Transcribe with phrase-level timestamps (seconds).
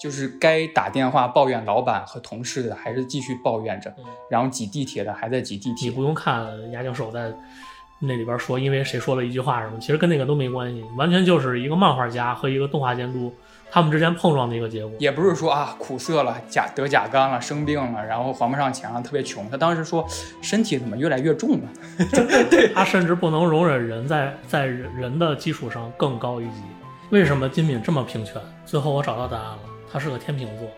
[0.00, 3.94] 就是该打电话抱怨老板和同事的还是继续抱怨着，
[4.30, 5.94] 然后挤地铁的还在挤地铁你。
[5.94, 7.30] 不用看牙教授在
[8.00, 13.30] 那里边说，因为谁说了一句话什么，其实跟那个都没关系，完全就是一个漫画家和一个动画监督
[13.70, 14.90] 他们之间碰撞的一个结果。
[14.98, 19.50] 也不是说啊苦涩了、甲得甲肝了、生病了，然后还不上钱了，特别穷。
[19.50, 20.02] 他当时说
[20.40, 21.68] 身体怎么越来越重了？
[22.74, 26.62] 他甚至不能容忍人在在人的基础上更高一级。
[27.10, 28.40] 为什么金敏这么平权？
[28.64, 29.58] 最后我找到答案了，
[29.92, 30.70] 他是个天秤座。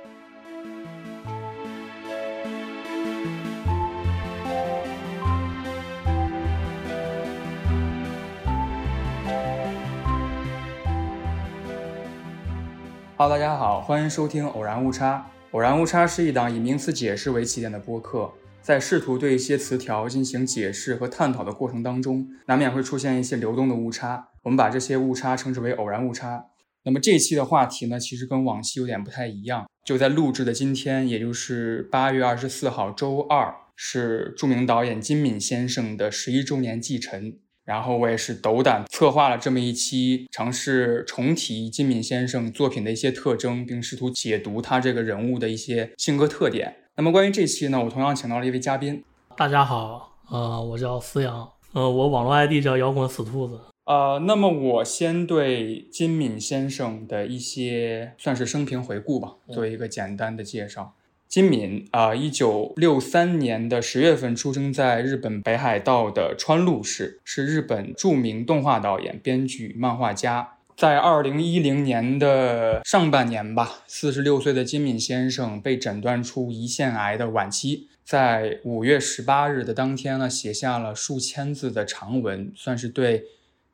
[13.18, 15.16] Hello，大家好，欢迎收听《偶然误差》。
[15.54, 18.32] 《偶然误差》是一档以名词解释为起点的播客，
[18.62, 24.28] 在试图对一些词条进行解释和探讨的过程当中，难免会出现一些流动的误差。
[24.42, 26.46] 我们把这些误差称之为偶然误差。
[26.84, 29.66] 那么这一期的话题呢，其实跟往期有点不太一样。
[29.84, 37.38] 就在录制的今天，也就是八月二十四号周二，是著名导演金敏先生的十一周年祭辰。
[37.64, 46.74] 然后我也是斗胆策划了这么一期，尝试重提金敏先生作品的一些特征，并试图解读他这个人物的一些性格特点。
[46.96, 49.04] 那么关于这期呢，我同样请到了一位嘉宾，
[49.36, 53.60] 大家好，呃，我叫思阳，呃，我网络 ID 叫摇滚死兔子。
[53.92, 60.94] 呃，那么我先对金敏先生的一些算是生平回顾吧，做一个简单的介绍。
[61.28, 70.54] 金敏啊，一九六三年的十月份出生在日本北海道的川路市，是日本著名动画导演、编剧、漫画家。
[70.74, 77.88] 在二零一零年的上半年吧，四十六岁的金敏先生被诊断出胰腺癌的晚期。
[78.02, 83.24] 在五月十八日的当天呢，写下了数千字的长文，算是对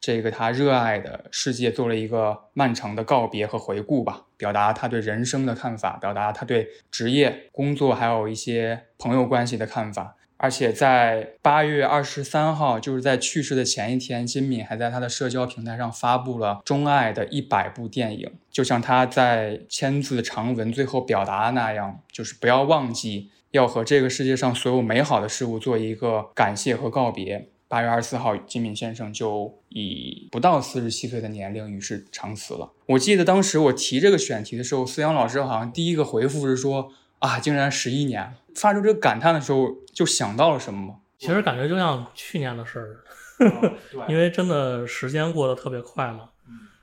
[0.01, 10.15] 这个他热爱的世界做了一个漫长的告别和回顾吧，表达他对人生的看法，表达他对职业、工作还有一些朋友关系的看法。
[10.41, 27.49] 而且在八月二十三号，就是在去世的前一天，金敏还在他的社交平台上发布了钟爱的一百部电影，就像他在千字长文最后表达的那样，就是不要忘记要和这个世界上所有美好的事物做一个感谢和告别。
[27.69, 32.73] 八月二十四号，金敏先生就以不到四十七岁的年龄与世长辞了。
[32.87, 38.35] 我记得当时我提这个选题的时候，思阳老师好像第一个回复是说啊，竟然十一年。
[38.55, 40.97] 发出这个感叹的时候，就想到了什么吗？
[41.19, 43.05] 其实感觉就像去年的事儿，
[44.09, 46.31] 因为真的时间过得特别快嘛。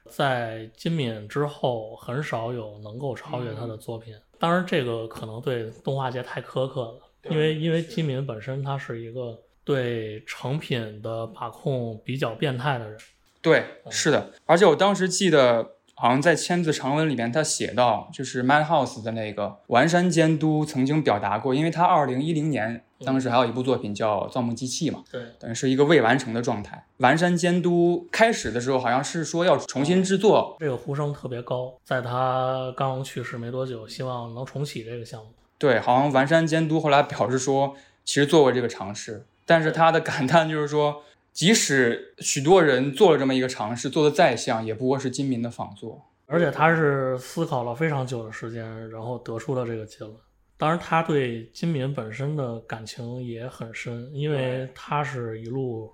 [0.07, 4.13] 在金敏之后，很少有能够超越他的作品。
[4.37, 6.99] 当然，这个可能对动画界太苛刻了，
[7.31, 12.97] 因为因为金敏本身他是一个对成品的把控比较变态的人。
[13.41, 14.31] 对，是的。
[14.45, 26.85] 而且我当时记得，好像在千字长文里面，他写到，就是 Madhouse 的那个完山监督曾经表达过，因为他二零一零年当时还有一部作品叫《造梦机器》嘛，对，等于是一个未完成的状态。
[26.97, 31.73] 完山监督开始的时候好像是说要重新制作，这个呼声特别高。
[31.83, 35.29] 在他刚去世没多久，希望能重启这个项目。
[35.57, 46.03] 对，好像完山监督后来表示说，其实做过这个尝试，但是他的感叹就是说，即使许多人做了这么一个尝试，做的再像，也不过是金敏的仿作。
[46.27, 50.15] 而且他是思考了非常久的时间，然后得出了这个结论。
[50.57, 55.93] 当然，他对金敏本身的感情也很深，因为他是一路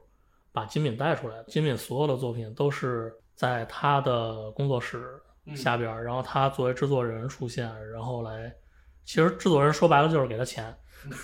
[0.53, 1.43] 把金敏带出来的。
[1.49, 5.19] 金敏所有的作品都是在他的工作室
[5.55, 8.53] 下边，然后他作为制作人出现，然后来，
[9.03, 10.73] 其实制作人说白了就是给他钱，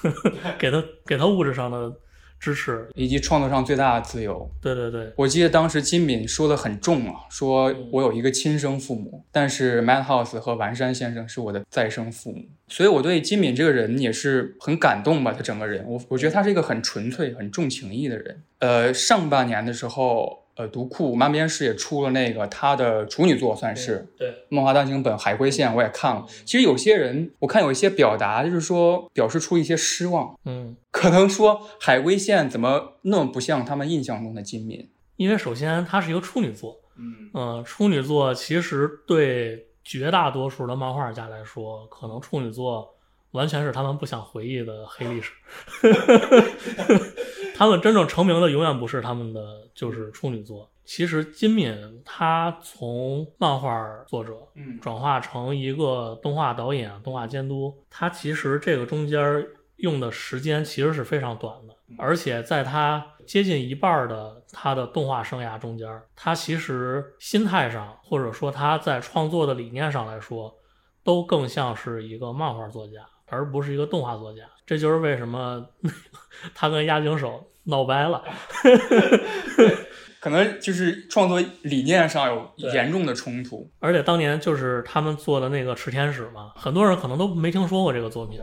[0.57, 1.95] 给他给他物质上的
[2.39, 4.49] 支持，以及创作上最大的自由。
[4.61, 15.33] 对对对，我记得当时金敏说的很重啊，说我有一个亲生父母，但是 Madhouse 和完山先生是我的再生父母，所以我对金敏这个人也是很感动吧。
[15.33, 18.43] 他整个人，我我觉得他是一个很纯粹、很重情义的人。
[18.59, 26.25] 呃，上半年的时候，呃，读库漫编室也出了那个他的处女作，算是对《梦华单行本海龟线》，我也看了。
[26.45, 34.89] 其实有些人，我看有一些表达，就是说表示出一些失望，嗯，可能说海龟线怎么那么不像他们印象中的金敏。
[35.15, 42.95] 因为首先它是一个处女作，嗯嗯，处女作其实对绝大多数的漫画家来说，可能处女作
[43.31, 45.33] 完全是他们不想回忆的黑历史。
[47.57, 50.69] 他们真正成名的永远不是他们的就是处女作。
[50.85, 59.45] 其实金敏他从漫画作者嗯转化成一个动画导演、动画监督，他其实这个中间
[59.77, 70.55] 用的时间其实是非常短的，而且在他接近一半儿的他的动画生涯中间，他其实心态上或者说他在创作的理念上来说，
[71.03, 74.43] 都更像是一个漫画作家，而不是一个动画作家。
[74.67, 75.65] 这就是为什么
[76.53, 78.23] 他跟押井守闹掰了。
[80.19, 83.71] 可能就是创作理念上有严重的冲突。
[83.79, 88.41] 而且当年就是他们做的那个《炽天使》嘛，很多人可能都没听说过这个作品。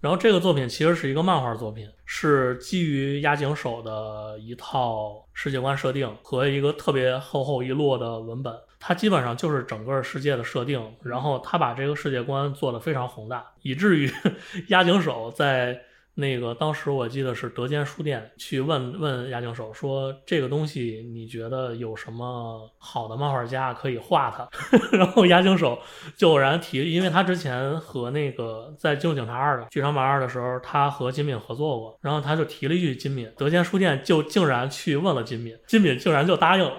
[0.00, 8.52] 然后这个作品其实是一个漫画作品，是基于押井守的一套世界观设定和一个特别厚厚一摞的文本。
[8.84, 14.10] 它基本上就是整个世界的设定，然后他把这个世界观做得非常宏大，以至于
[14.68, 15.80] 押井守在。
[16.14, 24.46] 那个当时我记得是德间书店去问问押井守说这个东西你觉得有什么好的漫画家可以画它？
[24.92, 25.78] 然后押井守
[26.14, 36.78] 就偶然提，因为他之前和那个在《机动警察二》的剧场版二的时候，他和金敏合作过，然后他就提了一句金敏，德间书店就竟然去问了金敏，金敏竟然就答应了，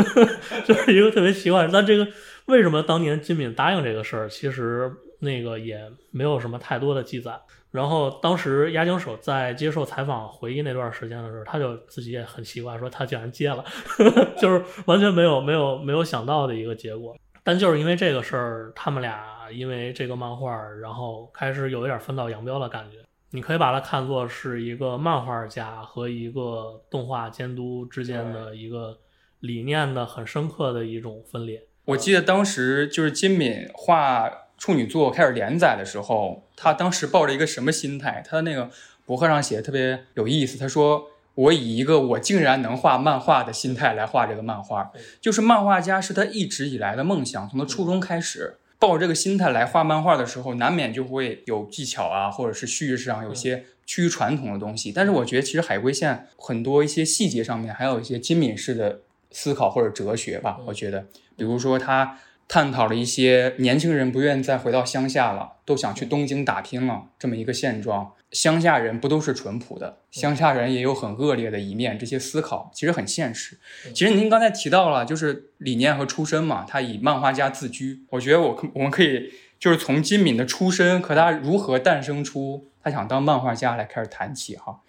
[0.68, 1.66] 就是一个特别奇怪。
[1.72, 2.06] 但这个
[2.44, 5.80] 为什么当年金敏答应这个事儿，其实那个也
[6.10, 7.40] 没有什么太多的记载。
[7.70, 13.62] 然后当时押井守在接受采访回忆那段时间的时候，他就自己也很奇怪，说他竟然接了，
[14.40, 17.14] 就是完全没有没有没有想到的一个结果。
[17.44, 20.50] 但就是因为这个事儿，他们俩因为这个漫画，
[20.80, 22.98] 然后开始有一点分道扬镳的感觉。
[23.30, 28.98] 你可以把它看作是一个漫画家和一个动画监督之间的一个
[29.40, 31.62] 理念的很深刻的一种分裂。
[31.84, 34.47] 我记得当时就是金敏画。
[34.58, 38.22] 处女座开始连载的时候，他当时抱着一个什么心态？
[38.26, 38.68] 他的那个
[39.06, 40.58] 博客上写的特别有意思。
[40.58, 44.90] 他说：“我以一个我竟然能画漫画的心态来画这个漫画，
[45.20, 47.48] 就是漫画家是他一直以来的梦想。
[47.48, 54.90] 从他初中开始，抱着这个心态来画漫画的时候，难免就会有技巧啊，或者是叙事上有些趋于传统的东西。
[54.90, 60.58] 但是我觉得，其实海龟线很多一些细节上面还有一些金敏式的思考或者哲学吧。
[60.66, 61.06] 我觉得，
[61.36, 68.14] 比如说他。”探讨了一些年轻人不愿意再回到乡下了，都想去东京打拼了这么一个现状。
[68.30, 69.98] 乡下人不都是淳朴的？
[70.10, 71.98] 乡下人也有很恶劣的一面。
[71.98, 73.58] 这些思考其实很现实。
[73.94, 78.04] 其实您刚才提到了，就是理念和出身嘛，他以漫画家自居。
[78.10, 84.80] 我觉得我可我们可以就是从金敏的出身和他如何诞生出他想当漫画家来开始谈起哈。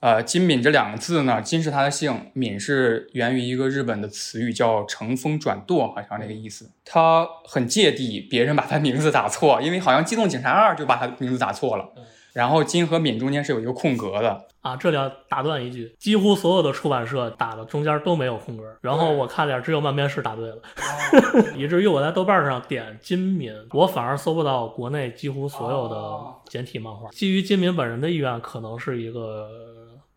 [0.00, 6.70] 呃，金敏这两个字呢，金是他的姓，敏是源于一个日本的词语，叫乘风转舵，好像那个意思。
[6.84, 11.84] 他很芥蒂别人把他名字打错，因为好像《机动警察二》就把他名字打错了。
[12.32, 14.76] 然后金和敏中间是有一个空格的啊。
[14.76, 18.62] 这里要打断一句，几乎所有的出版社打的中间都没有空格。
[18.80, 20.62] 然后我看点，只有漫边是打对了，
[21.58, 27.10] 以至于我在豆瓣上点金敏，我反而搜不到国内几乎所有的简体漫画。
[27.10, 29.48] 基于金敏本人的意愿，可能是一个。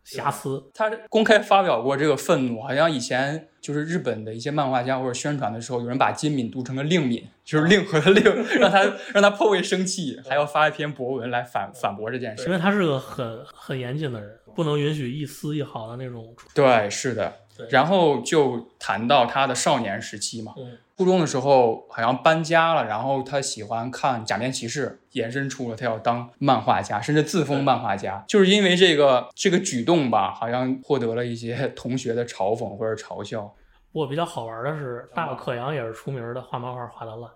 [0.04, 8.24] 瑕疵，他公开发表过这个愤怒，好像以前就是日本的一些漫画家或者宣传的时候，有人把金敏读成了令敏，就是令和的令，
[8.58, 8.82] 让他
[9.14, 12.44] 让他颇为生气，还要发一篇博文来反反驳这件事。
[12.44, 16.34] 因为他是个很很严谨的人，不能允许一丝一毫的那种。
[16.54, 17.32] 对，是的。
[17.70, 20.52] 然后就谈到他的少年时期嘛。
[20.96, 28.24] 初中的时候好像搬家了，然后他喜欢看《假面骑士》，延伸出了他要当漫画家，甚至自封漫画家。
[28.28, 33.52] 就是因为这个这个举动吧，好像获得了一些 同学的嘲讽或者嘲笑。
[33.92, 37.30] 不过比较好玩的是，大有克洋也是出名的画漫画画的烂，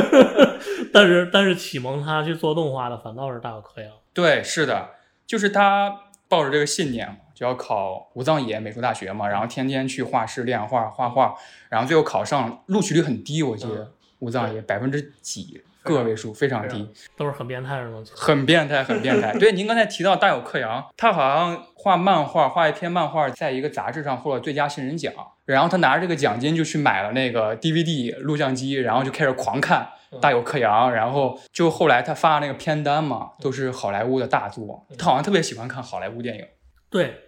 [0.92, 3.90] 但是但是启蒙他去做动画的反倒是大有克洋。
[4.14, 4.90] 对，是的，
[5.26, 7.20] 就是他抱着这个信念。
[7.34, 11.34] 就要考武藏野美术大学嘛，然后天天去画室练画画画，
[11.68, 19.32] 然后最后考上，录取率很低，我记得武藏野百分之几个位数，非常低，都是很变态的东西，很变态，很变态。
[19.38, 25.12] 对，您刚才提到大有克洋，他好像画漫画，画一篇漫画，在一个杂志上获了最佳新人奖，
[25.44, 29.86] 然后他拿着这个奖金就去买了那个 DVD 录像机，然后就开始狂看
[30.22, 36.46] 大有克洋，然后就后来他发的那个片单嘛，都是好莱坞的大作，他好像特别喜欢看好莱坞电影。
[36.88, 37.23] 对。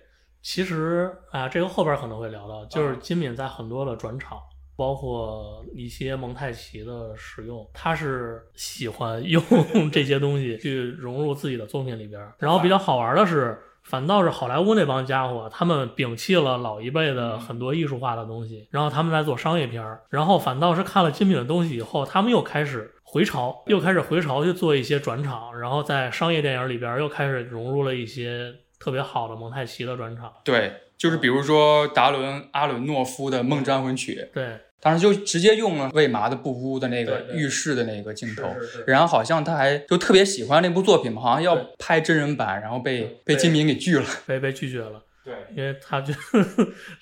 [0.47, 4.39] 其实啊，这个后边可能会聊到，就是金敏在很多的转场，
[4.77, 9.43] 包括一些蒙太奇的使用，他是喜欢 用
[9.91, 12.25] 这些东西去融入自己的作品里边。
[12.39, 20.01] 然后比较好玩的是，反倒是好莱坞那帮家伙，他们摒弃了老一辈的很多艺术化的东西，然后他们在做商业片儿。
[20.11, 28.55] 然后反倒是看了金敏的东西以后，他们又开始回潮，又开始回潮去做一些转场，然后在商业电影里边又开始融入了一些。
[28.79, 38.49] 特别好的蒙太奇的专场，对，就是比如说达伦·阿伦诺夫的《梦招魂曲》，对，当时就直接用了魏麻的布屋的那个浴室的那个镜头，
[38.87, 46.15] 然后好像他还就特别喜欢那部作品嘛，好像要拍真人版，然后被被金敏给拒了，被被拒绝了，对，因为他觉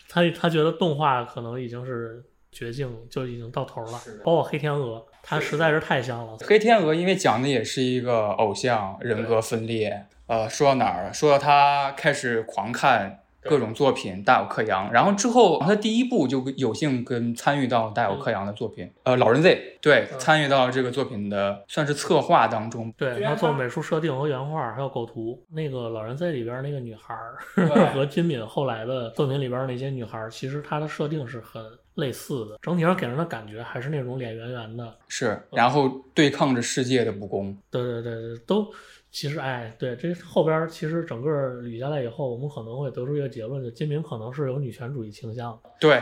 [0.09, 5.05] 他他觉得动画可能已经是绝境，就已经到头了，包括黑天鹅。
[5.27, 6.37] 他实在是太像了。
[6.47, 11.13] 黑天鹅因为讲的也是一个偶像人格分裂，呃，说到哪儿了？
[11.13, 14.91] 说到他开始狂看各种作品，大有克洋。
[14.91, 22.91] 然后之后他第一部就有幸跟参与到大有克洋的作品，呃，老人 Z 对，参与到这个作品的算是策划当中。
[22.97, 25.45] 对他做美术设定和原画，还有构图。
[25.51, 27.37] 那个老人 Z 里边那个女孩儿
[27.93, 31.63] 和金敏后来的作品里边那些女孩儿，其实她的设定是很
[31.97, 34.97] 类似的，整体上给人的感觉还是那种脸圆圆的。
[35.07, 37.55] 是，然后对抗着世界的不公。
[37.71, 38.67] 对对对对，都。
[39.15, 41.31] 其实，哎，对，这后边其实整个
[41.63, 45.57] 捋下来以后，我们可能会得出一个结论，就金敏可能是有女权主义倾向。
[45.79, 46.01] 对，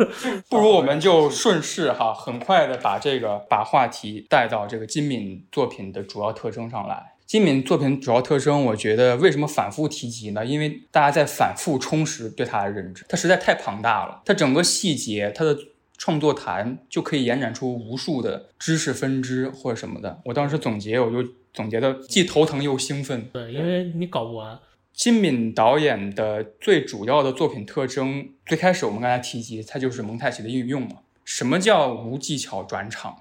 [0.48, 7.12] 不如我们就顺势哈，很快的把这个把话题带到这个金敏作品的主要特征上来。
[7.26, 10.42] 金敏作品主要特征，我觉得为什么反复提及呢？
[10.42, 15.54] 因为大家在反复充实对他的认知，他实在太庞大了，他整个细节，他的
[15.96, 20.20] 创作谈就可以延展出无数的知识分支或者什么的。
[20.26, 21.28] 我当时总结，我就。
[21.54, 24.58] 总结的既头疼又兴奋，对，因为你搞不完。
[24.92, 30.96] 金敏导演的最主要的作品特征，最开始我们刚才提及，它就是蒙太奇的运用嘛。
[31.24, 33.18] 什么叫无技巧转场？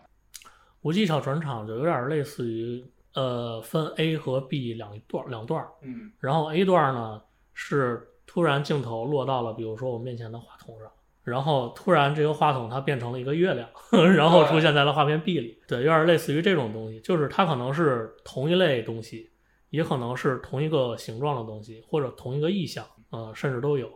[0.81, 7.21] 无技巧转场就有点类似于，呃，分 A 和 B 两段两段，嗯，然后 A 段呢
[7.53, 10.89] 是突然镜头落到了，比如说我面前的话筒上。
[11.23, 13.69] 然后突然，这个话筒它变成了一个月亮，
[14.15, 15.57] 然后出现在了画面壁里。
[15.67, 19.31] 对，有点类似于这种东西，就是它可能是同一类东西，
[19.69, 23.87] 也可能是同一个形状的东西，或者同一个意象，呃，甚至都有。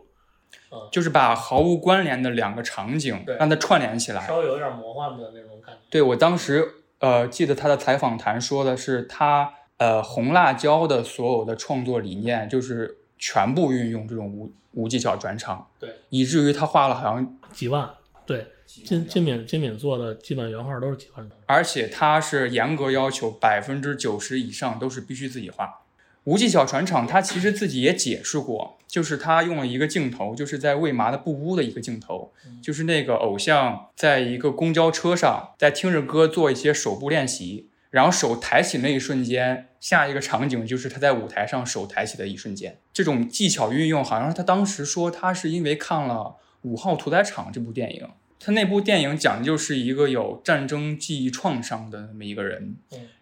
[0.70, 5.80] 呃，就是把毫无关联的两个场景让它串联起来，稍微有点魔幻的那种感觉。
[5.90, 6.66] 对我当时
[7.00, 14.52] 呃记得他的采访谈说的是，他呃红辣椒的所有的创作理念就是全部运用这种无。
[14.74, 17.90] 无技巧转场，对，以至于他花了好像几万，
[18.24, 25.80] 对，金金敏金敏做的基本原画都是几万而且他是严格要求百分之九十以上都是必须自己画。
[26.24, 32.32] 无技巧转场，他其实自己也解释过，就是他用了一个镜头，就是在魏麻的布屋的一个镜头，
[32.62, 37.68] 就是那个偶像在一个公交车上，在听着歌做一些手部练习。
[37.90, 42.80] 然后手抬起那一瞬间，下一个场景就是他在舞台上手抬起的一瞬间。
[42.92, 46.14] 这种技巧运用，好像是他当时说他是因为看了
[46.62, 48.08] 《五号屠宰场》这部电影。
[48.40, 52.76] 他那部电影讲的就是一个有战争记忆创伤的那么一个人。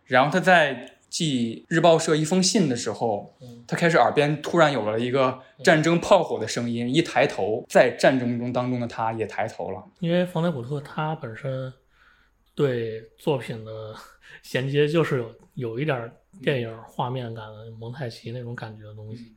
[0.05, 3.37] 然后他在寄日报社一封信的时候，
[3.67, 9.85] 他开始耳边突然有了一个战争炮火的声音，一抬头，在战争中当中的他也抬头了。
[10.01, 11.73] 因为冯雷普特他本身
[12.55, 13.95] 对作品的。
[14.43, 19.35] 衔接就是有有一点电影画面感的蒙太奇那种感觉的东西，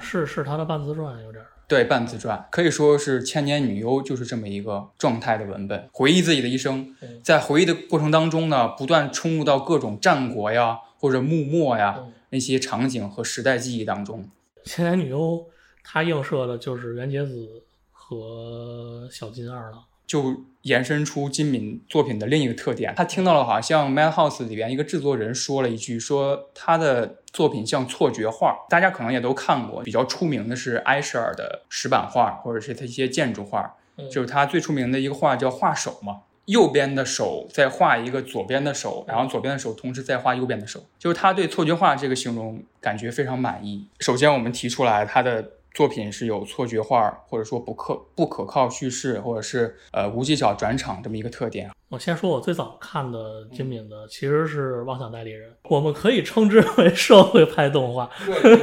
[0.00, 14.28] 是是他的半自传有点对半自传可以说是千年女优就是这么一个状态的文本，回忆自己的一生，在回忆的过程当中呢，不断冲入到各种战国呀或者幕末呀那些场景和时代记忆当中。
[14.64, 15.46] 千年女优
[15.84, 19.84] 它映射的就是袁洁子和小金二郎。
[20.10, 28.56] 就延伸出金敏作品的另一个特点，他听到了好像《Madhouse》里边一个制作人说了一句，说他的作品像错觉画。
[28.68, 33.76] 大家可能也都看过，比较出名的是埃舍尔的石板画，或者是他一些建筑画，
[34.10, 43.86] 就是他最出名的一个画叫画手嘛，右边的手在画一个左边的手，然后左边的手同时在画右边的手，就是他对错觉画这个形容感觉非常满意。
[44.00, 45.52] 首先我们提出来他的。
[45.72, 51.70] 作品是有错觉画，或者说不可不可靠叙事，或者是呃无技巧转场这么一个特点。
[51.88, 58.08] 我先说，我最早看的金敏的其实是《妄想代理人》，我们可以称之为社会派动画。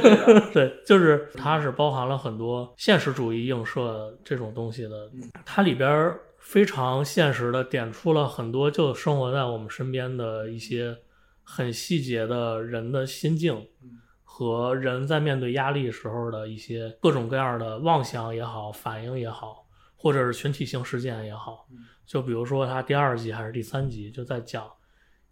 [0.54, 5.10] 对，就是它是包含了很多现实主义映射这种东西的。
[5.44, 10.96] 它里边非常现实的点出了很多就生活在我们身边的一些
[11.42, 13.66] 很细节的人的心境。
[14.38, 19.66] 和人在面对压力时候的一些各种各样的妄想也好，反应也好，
[19.96, 21.66] 或者是群体性事件也好，
[22.06, 24.70] 就比如说他第二集还是第三集，就在讲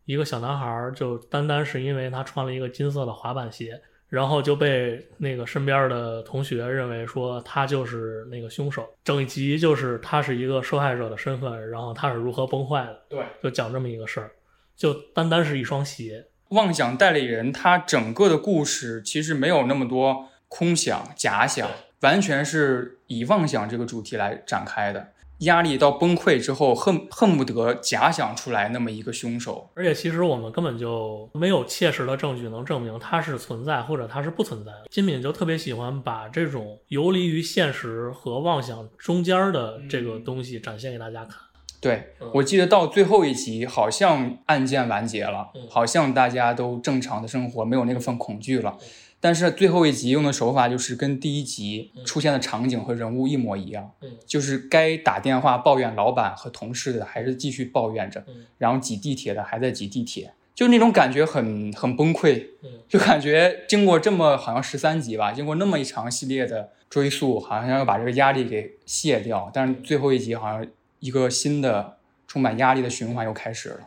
[0.06, 8.92] 一个小男孩，就单单是因为他穿了一个金色的滑板鞋，然后就被那个身边的同学认为说他就是那个凶手。
[9.04, 13.00] 整一集就是他是一个受害者的身份，然后他是如何崩坏的。
[13.08, 14.32] 对，就讲这么一个事儿，
[14.74, 16.26] 就单单是一双鞋。
[16.50, 21.68] 妄想代理人，他整个的故事其实没有那么多空想、假想，
[22.00, 25.12] 完全是以妄想这个主题来展开的。
[25.40, 29.68] 压力到崩溃之后，恨恨不得假想出来那么一个凶手。
[29.74, 34.84] 而且，其实我们根本就没有切实的证据能证明他是存在或者他是不存在的。
[34.90, 41.38] 金敏就特别喜欢把这种游离于现实和妄想中间的这个东西展现给大家看。
[41.80, 45.62] 对嗯，我记得到最后一集，好像案件完结了，嗯。
[45.68, 48.76] 好像大家都正常的生活，没有那个份恐惧了。
[49.20, 54.10] 但是最后一集用的手法就是跟第一集出现的场景和人物一模一样，嗯。
[54.26, 58.46] 就是该打电话抱怨老板和同事的还是继续抱怨着，嗯。
[58.58, 62.70] 然后挤地铁的还在挤地铁，就那种感觉很很崩溃，嗯。
[62.88, 70.66] 就感觉经过这么好像十三集吧，经过那么一长系列的追溯，好像要把这个压力给卸掉，但是最后一集好像
[71.06, 71.96] 一个新的
[72.26, 73.78] 充满压力的循环又开始了。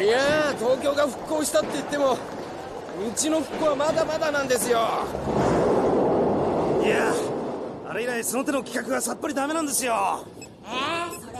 [0.00, 2.16] いや東京が復興したって言ってもう
[3.16, 4.78] ちの復興はまだまだなんですよ。
[6.84, 7.12] いや
[7.88, 10.24] あれ以来その手の企画がさっぱりダメなんですよ。
[10.64, 11.31] えー、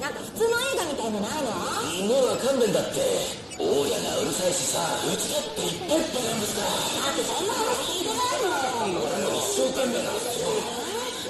[0.00, 1.48] なんか普通の映画みたいのないの？
[2.06, 3.00] もうわかんねえんだって。
[3.56, 6.68] 大家がうるさいしさうちだっていっぱいいっぱいなんですから。
[6.68, 8.92] だってそんな話聞いてない？
[8.92, 10.48] もん俺も一生懸命なんですよ。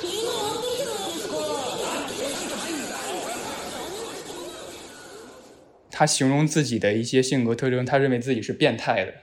[0.02, 0.30] 君も。
[0.34, 0.82] やってる。
[0.82, 1.38] じゃないですか
[5.90, 9.14] 他形容自己的一些性格特征，他认为自己是变态的，嗯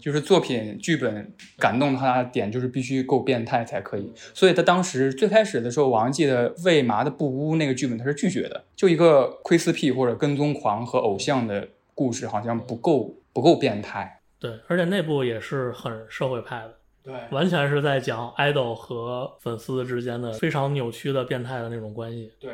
[0.00, 4.12] 就是作品剧本感动他的点就是必须够变态才可以。
[4.34, 14.20] 所以他当时最开始的时候，我好像记得《为麻的布屋》那个剧本他是拒绝的，就一个窥私癖或者跟踪狂和偶像的故事，好像不够不够变态。
[14.38, 22.32] 对，而且那部也是很社会派的，对完全是在讲 idol 和粉丝之间的非常扭曲的变态的那种关系。
[22.40, 22.50] 对，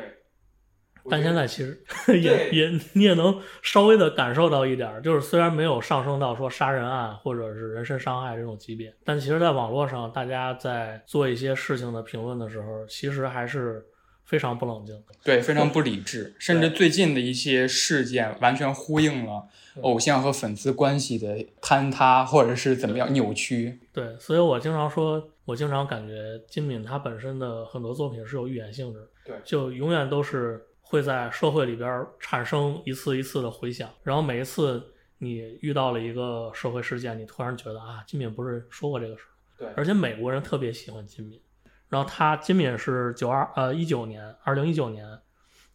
[1.09, 1.81] 但现在其实
[2.19, 13.85] 也也你也能稍微的感受到一点儿，就是虽然没有上升到说杀人案或者是人身伤害这种级别，但其实在网络上，大家在做一些事情的评论的时候，其实还是
[14.25, 15.01] 非常不冷静。
[15.23, 19.47] 对，非常不理智，甚至最近的一些事件完全呼应了
[19.81, 23.79] 偶像和粉丝关系的坍塌，或者是怎么样扭曲。
[23.93, 29.35] 对，所以我经常说，我经常感觉金敏他本身的很多作品是有预言性质，对。
[29.43, 34.81] 就永远都是会在社会里边儿产生一次一次的回响，然后每一次
[35.17, 41.41] 你遇到了一个社会事件，你突然觉得啊，金敏不是说过这个事儿，对而且美国人特别喜欢金敏，
[41.89, 45.05] 然后他金敏是九二呃一九年二零一九年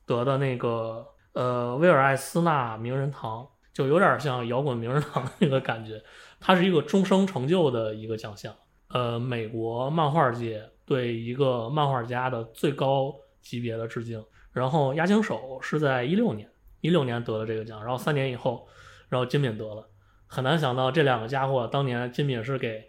[0.06, 6.02] 得的那个呃威尔艾斯纳名人堂，就有点像摇滚名人堂那个感觉。
[6.40, 8.54] 它是一个终生成就的一个奖项，
[8.88, 14.24] 呃，美国漫画界对一个漫画家的最高级别的致敬。
[14.52, 16.48] 然后押井守是在一六年，
[16.80, 18.66] 一六年得了这个奖，然后三年以后，
[19.08, 19.88] 然后金敏得了。
[20.26, 22.82] 很难想到这两个家伙当年金敏是给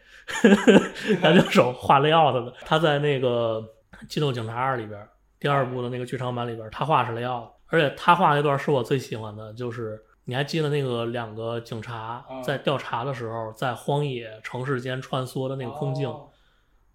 [1.22, 3.62] 押井守画 layout 的，他在那个
[4.08, 5.06] 《机动警察二》里边
[5.40, 16.30] 第二部的那个剧场版里边，他画是 layout，而且他画那段是我最喜欢的，就是你还记得那个两个警察嗯在调查的时候，在荒野城市间穿梭的那个空镜，哦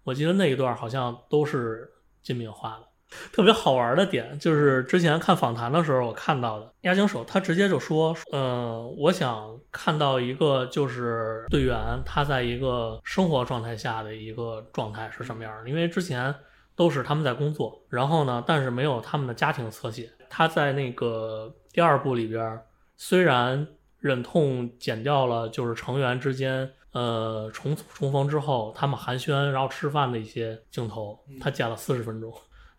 [0.03, 1.87] 我记得那一段好像都是
[2.23, 2.88] 金敏画的。
[3.31, 16.33] 特别好玩的点就是之前看访谈的时候我看到的，押井守他直接就说，呃，我想看到一个就是队员他在一个生活状态下的一个状态是什么样的，因为之前
[16.75, 20.09] 都是他们在工作，然后呢，但是没有他们的家庭侧写。
[20.29, 22.61] 他在那个第二部里边，
[22.95, 23.67] 虽然
[23.99, 32.31] 忍痛剪掉了就是成员之间呃重重逢之后他们寒暄然后吃饭的一些镜头，他剪了四十分钟。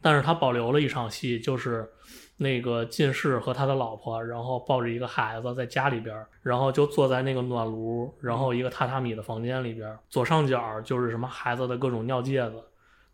[0.03, 1.91] 但是他保留了一场戏，就是
[2.37, 12.63] 那个进士和他的老婆，然后抱着一个孩子在家里边，然后就坐在那个暖炉，然后一个榻榻米的房间里边，左上角就是什么孩子的各种尿介子，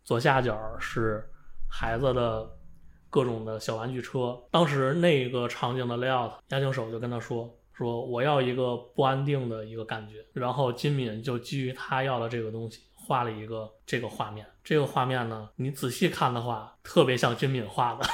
[0.03, 1.27] 左下角是
[1.69, 2.49] 孩子的
[3.09, 4.37] 各种的小玩具车。
[4.51, 7.53] 当时那个场景的 layout，押井守就跟他说。
[7.73, 14.45] 说我要一个不安定的一个感觉，然后金敏就基于他要的这个东西，画了一个这个画面。
[14.63, 18.05] 这个画面呢，你仔细看的话，特别像金敏画的，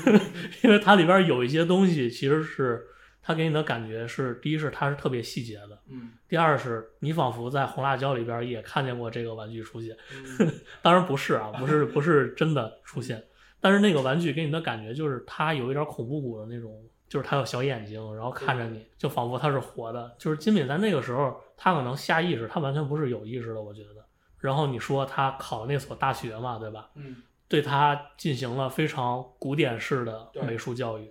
[0.62, 2.86] 因为它里边有一些东西其实是
[3.22, 9.96] 它给你的感觉是，第一是它是特别细节的，嗯，第二是你仿佛在红辣椒里边也看见过这个玩具出现，
[10.82, 13.24] 当然不是啊，不是不是真的出现，
[13.60, 16.84] 但是那个玩具给你的感觉就是它有一点恐怖谷的那种。
[17.06, 20.16] 就是它有小眼睛，然后看着你，就仿佛它是活的。
[20.18, 24.03] 就是金敏在那个时候，他可能下意识，他完全不是有意识的，我觉得。
[24.44, 26.90] 然后你说他考了那所大学嘛，对吧？
[26.96, 31.10] 嗯，对他进行了非常古典式的美术教育，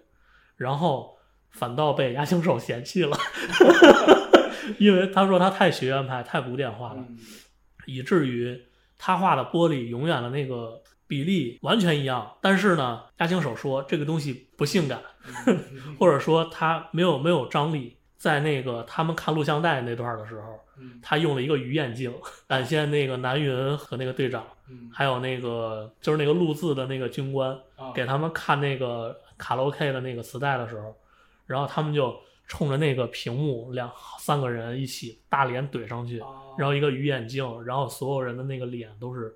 [0.55, 1.17] 然后
[1.49, 3.17] 反倒被押井守嫌弃了，
[4.77, 7.17] 因为他说他太学院派、太古典化了，嗯
[7.87, 8.61] 以至于
[8.99, 12.37] 他画的玻璃永远的那个比例完全一样。
[12.39, 15.01] 但是呢，押井守说这个东西不性感，
[15.99, 17.97] 或者说它没有没有张力。
[18.23, 22.09] 在那个他们看录像带那段的时候，嗯他用了一个鱼眼镜
[22.47, 30.95] 展现那个南云和那个队长，嗯还有那个就是那个录字的那个军官，啊给他们看那个卡拉 OK 的那个磁带的时候，
[31.45, 36.23] 然后他们就冲着那个屏幕两三个人一起大脸怼上去，
[36.57, 39.35] 然后一个鱼眼镜，然后所有人的那个脸都是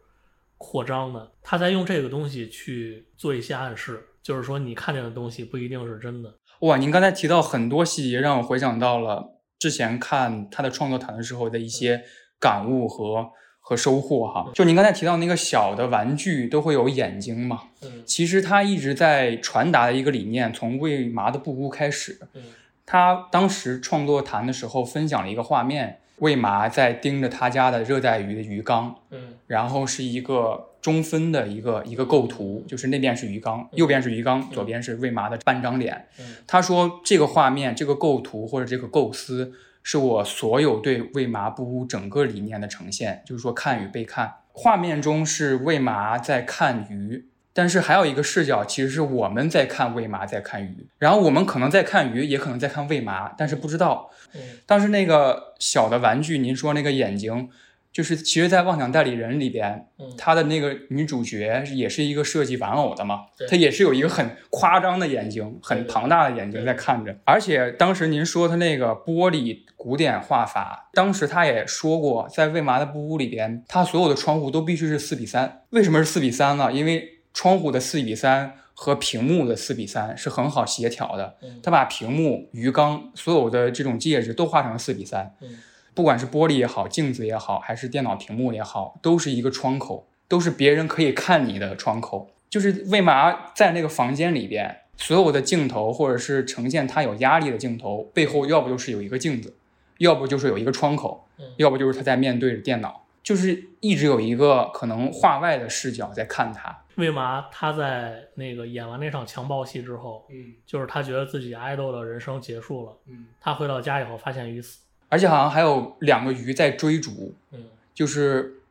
[0.57, 1.29] 扩张的。
[1.43, 6.33] 他在用这个东西去做一些暗示，就是说你看见的东西不一定是真的。
[6.61, 12.03] 哇，您刚才提到很多细节，让我回想到了之前看他的创作谈的时候的一些
[12.39, 14.49] 感悟和和收获哈。
[14.53, 22.19] 就您刚才提到那个小的玩具都会有眼睛嘛，嗯其实他一直在传达的一个理念，从喂麻的布屋开始。
[22.33, 22.41] 嗯
[22.89, 36.07] 他当时创作谈的时候分享了一个画面，喂麻在盯着他家的热带鱼的鱼缸，嗯然后是一个中分的一个一个构图，就是那边是鱼缸，右边是鱼缸，左边是魏麻的半张脸。
[36.17, 39.51] 嗯他说这个画面、这个构图或者这个构思，
[39.83, 44.35] 是我所有对魏麻不污整个理念的呈现，就是说看与被看。
[44.53, 50.87] 画面中是魏麻在看鱼，但是还有一个视角，其实是我们在看喂麻，在看鱼。
[50.99, 54.09] 然后我们可能在看鱼，也可能在看喂麻，但是不知道。
[54.33, 57.49] 嗯当时那个小的玩具，您说那个眼睛，
[57.97, 67.17] 就是其实，在《妄想代理人》里边，嗯她的那个女主角也是一个设计玩偶的嘛对，她也是有一个很夸张的眼睛，很庞大的眼睛在看着。
[67.25, 75.63] 而且当时您说她那个玻璃古典画法，当时她也说过，在魏麻的布屋里边，她所有的窗户都必须是四比三。
[75.71, 76.71] 为什么是四比三呢？
[76.71, 81.35] 因为窗户的四比三和屏幕的四比三是很好协调的。
[81.41, 85.33] 嗯他把屏幕、鱼缸所有的这种介质都画成了四比三。
[85.41, 85.57] 嗯
[85.97, 92.29] 不管是玻璃也好，镜子也好，还是电脑屏幕也好，都是一个窗口，都是别人可以看你的窗口。
[92.51, 99.57] 就是为嘛在那个房间里边，所有的镜头或者是呈现他有压力的镜头背后，要不就是有一个镜子，
[99.97, 106.83] 要不就是有一个窗口嗯，要不就是他在面对着电脑，就是一直有一个可能画外的视角在看他。
[106.97, 112.97] 为嘛他在那个演完那场强暴戏之后，嗯就是他觉得自己爱豆的人生结束了。
[113.07, 114.81] 嗯，他回到家以后发现鱼死。
[115.09, 118.61] 而且好像还有两个鱼在追逐，嗯就是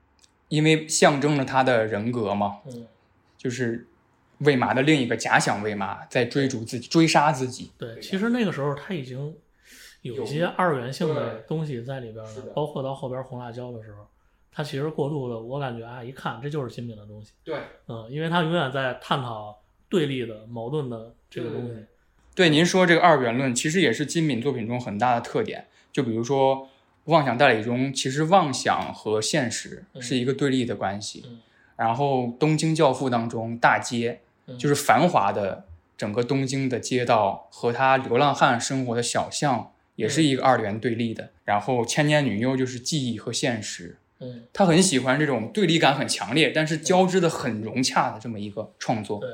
[0.49, 2.87] 因为象征着他的人格嘛，嗯，
[3.37, 3.88] 就是
[4.38, 7.72] 魏麻的另一个假想魏麻在追逐自己、追杀自己。
[7.77, 9.35] 对，其实那个时候他已经
[10.03, 14.07] 有一些二元性的东西在里边了，包括到后边红辣椒的时候，
[14.53, 17.33] 他其实过度的，我感觉啊，一看这就是金敏的东西。
[17.42, 21.85] 对，嗯，因为他永远在探讨对立的、矛盾的这个东西。
[22.35, 25.66] 对，您说这个二元论其实也是金敏作品中很大的特点。
[25.97, 26.57] 就比如说
[27.05, 31.25] 《妄想代理》中，其实妄想和现实是一个对立的关系。
[31.27, 31.39] 嗯
[31.77, 35.65] 然后《东京教父》当中，大街嗯就是繁华的
[35.97, 41.31] 整个东京的街道和他流浪汉生活的小巷，也是一个二元对立的。
[41.45, 49.19] 然后《千年女优》就是记忆和现实，嗯，他很喜欢这种对立感很强烈，但是交织的很融洽的这么一个创作。
[49.21, 49.31] 对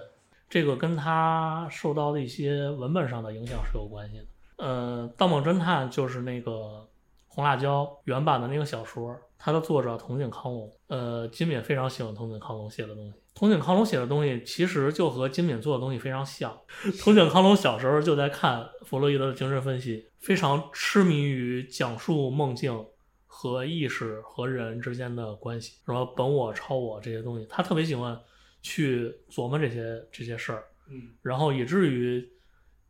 [0.48, 4.24] 这个跟他受到的一些文本上的影响是有关系的。
[4.56, 6.88] 呃，《盗梦侦探》就是那个
[7.26, 10.70] 红辣椒原版的那个小说，它的作者藤井康隆。
[10.88, 13.14] 呃，金敏非常喜欢藤井康隆写的东西。
[13.34, 16.56] 藤井康隆写的东西其实就和金敏做的东西非常像。
[17.00, 22.84] 藤井康隆小时候就在看弗洛伊德的精神分析，非常痴迷于讲述梦境
[23.26, 28.20] 和意识和人之间的关系，什么本我、超我这些东西，他特别喜欢
[28.60, 30.64] 去琢磨这些这些事儿。
[30.90, 32.28] 嗯，然后以至于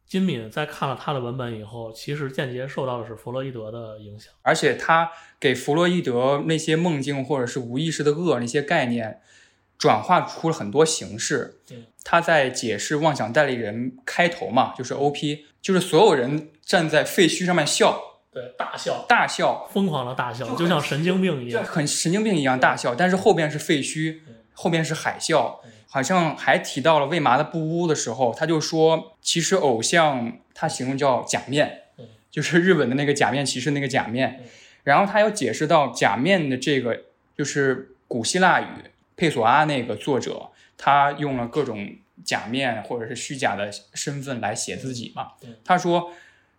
[0.07, 4.33] 金敏在看了他的文本以后，其实间接受到的是弗洛伊德的影响。
[4.43, 5.11] 而且他
[5.41, 9.21] 给弗洛伊德那些梦境或者是无意识的恶那些概念，
[9.79, 11.87] 转化出了很多形式嗯。
[12.05, 17.99] 他在解释《妄想代理人》开头嘛，就是 OP，就是所有人站在废墟上面笑，
[18.33, 21.65] 对，大笑，大笑，疯狂的大笑，就像神经病一样。
[21.65, 24.19] 很神经病一样大笑，但是后边是废墟，
[24.55, 25.57] 后面是海啸，
[25.89, 34.41] 好像还提到了魏麻的布屋的时候，他就说，其实偶像他形容叫假面嗯，就是日本的那个假面骑士那个假面。
[34.41, 34.49] 嗯，
[34.85, 37.05] 然后他又解释到假面的这个
[37.37, 38.67] 就是古希腊语
[39.17, 45.33] 佩索阿那个作者，他用了各种假面或者是虚假的身份来写自己嘛。
[45.43, 46.13] 嗯，他说，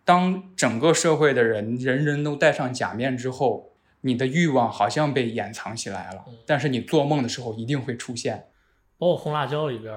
[0.04, 3.70] 当整个社会的人人人都戴上假面之后。
[4.04, 8.46] 你的欲望好像被掩藏起来了嗯，但是你做梦的时候一定会出现。
[8.96, 9.92] 包括红辣椒里边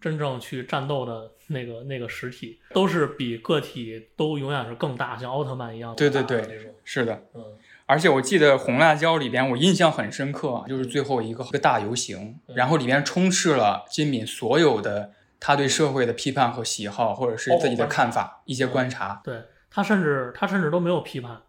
[0.00, 6.74] 真正去战斗的那个那个实体，都是比个体都永远是更大，像奥特曼一样对对对。
[6.82, 7.44] 是的，嗯
[7.84, 19.20] 而且我记得《红辣椒》里边，我印象很深刻，就是最后一个一个大游行，嗯然后里边充斥了金敏所有的他对社会的批判和喜好，或者是自己的看法、一些观察。
[19.24, 21.40] 对他甚至他甚至都没有批判，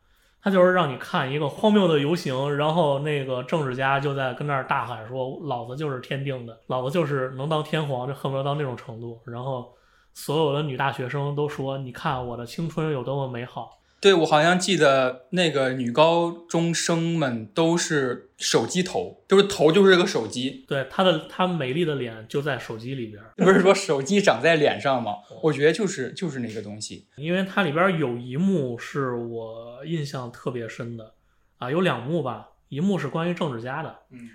[0.41, 9.73] 他就是让你看一个荒谬的游行，然后那个政治家就在跟那儿大喊说：“老子就是天定的，老子就是能当天皇，就恨不得到那种程度。”然后
[10.13, 25.15] 所有的女大学生都说：“你看我的青春有多么美好。”对我好像记得那个女高中生们都是手机头，就是头就是个手机，对她的她美丽的脸就在手机里边儿，不是说手机长在脸上吗？
[25.43, 27.07] 我觉得就是就是那个东西。
[27.17, 31.13] 因为它里边有一幕是我印象特别深的
[31.57, 34.29] 啊，有两幕吧，一幕是关于政治家的，嗯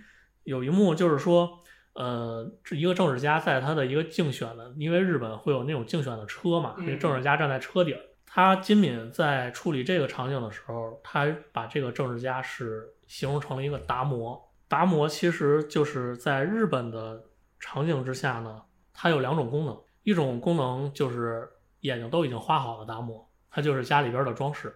[0.44, 1.60] 有一幕就是说，
[1.94, 8.00] 呃，这一个政治家在他的一个竞选的，因为日本会有那种竞选的车嘛，那个政治家站在车顶儿。
[8.36, 14.52] 他金敏在处理这个场景的时候，他把这个政治家是形容成了一个达摩。
[14.66, 17.22] 达摩其实就是在日本的
[17.60, 18.60] 场景之下呢，
[18.92, 21.48] 它有两种功能，一种功能就是
[21.82, 24.68] 眼睛都已经画好的达摩，它就是家里边的装饰；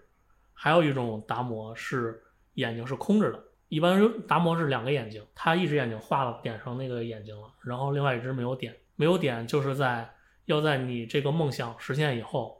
[0.54, 2.22] 还有一种达摩是
[2.54, 10.08] 眼睛是空着的，一般达摩是两个眼睛，他一只眼睛画了点上那个眼睛了，然后另外一只没有点，没有点就是在
[10.44, 12.57] 要在你这个梦想实现以后，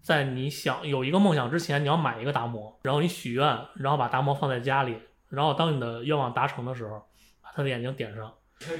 [0.00, 4.96] 在你想有一个梦想之前，你要买一个达摩，然后你许愿，然后把达摩放在家里，
[5.28, 7.02] 然后当你的愿望达成的时候，
[7.42, 8.32] 把他的眼睛点上，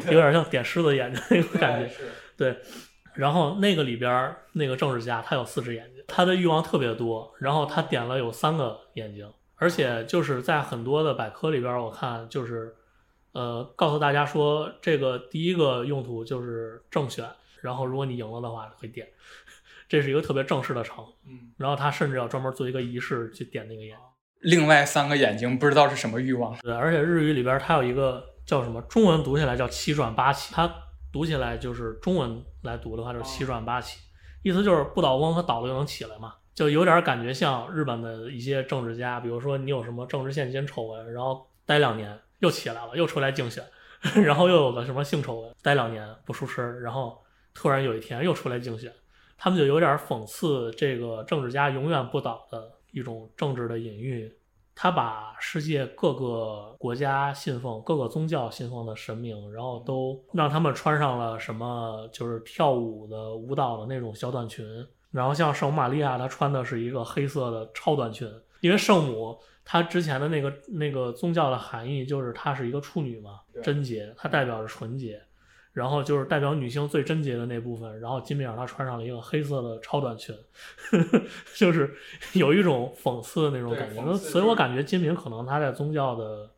[0.07, 1.95] 有点像点狮子眼睛那种感觉。
[2.37, 2.57] 对，
[3.15, 12.75] 然后那个里边儿那个政治家他有四只眼睛，他的欲望特别多，然后他点了有三个眼睛，而且就是在很多的百科里边儿，我看就是
[13.33, 17.29] 呃告诉大家说，这个第一个用途就是正选，
[17.61, 19.09] 然后如果你赢了的话会点，
[19.89, 23.97] 这是一个特别正式的城，嗯，然后他甚至要专门做一个仪式去点那个烟。
[24.41, 26.57] 另外三个眼睛不知道是什么欲望。
[26.59, 30.73] 对，而且日语里边它有一个叫什么，中文读起来叫七转八起，它
[31.13, 33.99] 读起来就是中文来读的话就是七转八起，
[34.43, 43.65] 意思就是不倒翁和倒了就能起来嘛，就有点感觉像日本的一些政治家，比如说你有什么政治献金丑闻，然后待两年又起来了，又出来竞选，
[44.23, 47.19] 然后又有个什么性丑闻，待两年不出声，然后
[47.55, 48.93] 突然有一天又出来竞选，
[49.39, 54.31] 他们就有点讽刺这个政治家永远不倒的一种政治的隐喻。
[54.81, 64.65] 他把世界各个国家信奉、各个宗教信奉的神明，然后都让他们穿上了什么，就是跳舞的舞蹈的那种小短裙。
[65.11, 75.21] 然后像圣玛利亚，她穿的是一个黑色的超短裙，因为圣母她之前的那个那个宗教的含义就是她是一个处女嘛，贞洁，它代表着纯洁。
[75.79, 80.35] 然后就是代表女性最贞洁的那部分，然后金敏让她穿上了一个黑色的超短裙，
[80.91, 81.23] 呵 呵
[81.55, 81.95] 就是
[82.33, 84.03] 有一种讽刺的那种感觉。
[84.03, 86.51] 对讽刺所以我感觉金敏可能她在宗教的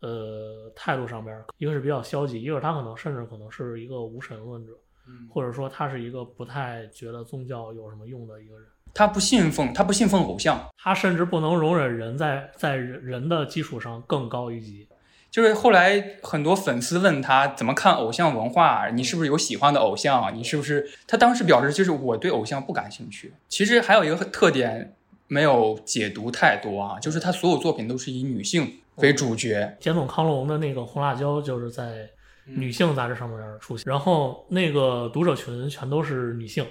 [0.00, 4.72] 呃态度上边儿，一个是比较消极，一个是他可能甚至可能是一个无神论者，
[5.06, 8.66] 嗯或者说她是一个不太觉得宗教有什么用的一个人。
[8.94, 14.86] 他不信奉，他不信奉偶像，他甚至不能容忍人在在人人的基础上更高一级。
[15.34, 20.32] 就是后来很多粉丝问他怎么看偶像文化，你是不是有喜欢的偶像？
[20.32, 20.88] 你是不是？
[21.08, 23.32] 他当时表示就是我对偶像不感兴趣。
[23.48, 24.94] 其实还有一个特点
[25.26, 29.76] 没有解读太多啊，就是他所有作品都是以女性为主角。
[29.80, 32.08] 简总康龙的那个红辣椒就是在
[32.44, 36.64] 女性杂志上面出现，然后那个读者群全都是女性，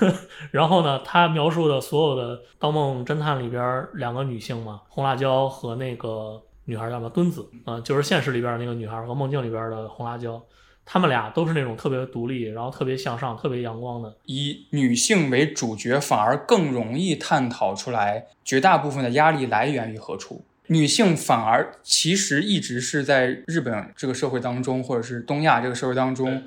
[0.52, 10.40] 然后呢，他描述的所有的《盗梦侦探》里边两个女性嘛，红辣椒和那个女孩叫什么敦子，啊、就是现实里边那个女孩和梦境里边的红辣椒，
[10.86, 20.44] 她们俩都是那种特别独立，然后特别向上、特别阳光的，以女性为主角，反而更容易探讨出来绝大部分的压力来源于何处。
[20.68, 26.44] 女性反而其实一直是在日本这个社会当中，或者是东亚这个社会当中，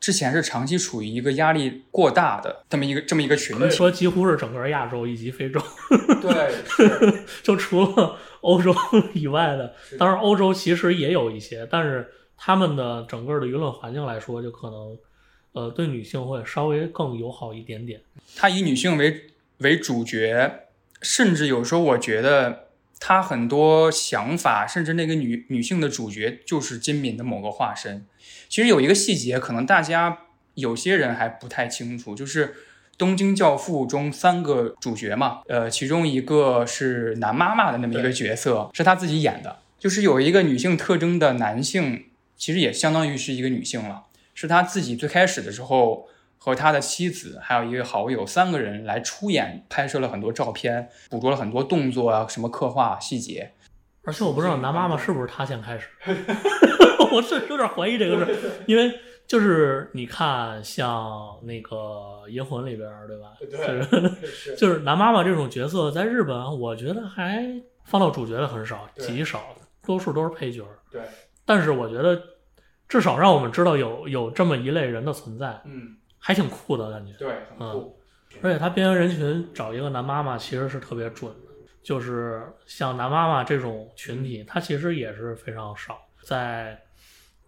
[0.00, 3.68] 之前是长期处于一个压力过大的这么一个这么一个群体。
[3.68, 5.60] 说几乎是整个亚洲以及非洲。
[6.22, 8.74] 对，是 就除了欧洲
[9.14, 14.98] 以外的，当然欧洲其实也有一些，但是他们的整个的舆论环境来说，就可能
[15.52, 18.00] 呃对女性会稍微更友好一点点。
[18.36, 20.68] 他以女性为为主角，
[21.02, 28.06] 甚至有时候我觉得他很多想法，甚至那个女女性的主角就是金敏的某个化身。
[28.48, 32.48] 其实有一个细节，可能大家有些人还不太清楚，就是
[33.00, 42.04] 《东京教父》中三个主角嘛，呃，其中一个是男妈妈的那么一个角色，是他自己演的，就是有一个女性特征的男性，
[42.36, 44.02] 其实也相当于是一个女性了，
[44.34, 46.06] 是他自己最开始的时候。
[46.42, 53.52] 和他的妻子还有一个好友三个人来出演，拍摄了很多照片，捕捉了很多动作啊，什么刻画细节。
[54.04, 55.88] 而且我不知道男妈妈是不是他先开始，
[57.12, 58.34] 我是有点怀疑这个事儿，
[58.66, 58.90] 因为
[59.30, 61.76] 就是你看，像那个
[62.28, 63.36] 《银魂》里边儿，对吧？
[63.38, 67.48] 对就是 就是男妈妈这种角色，在日本，我觉得还
[67.84, 69.54] 放到主角的很少，极少，
[69.86, 70.66] 多数都是配角。
[70.90, 71.00] 对，
[71.44, 72.20] 但是我觉得，
[72.88, 77.12] 至少让我们知道有有这么一类人的存在，嗯，还挺酷的感觉。
[77.12, 77.96] 对，很酷。
[78.42, 81.50] 而且他边缘人群找一个男妈妈其实是特别准的，
[81.84, 86.76] 就是像男妈妈这种群体，它其实也是非常少，在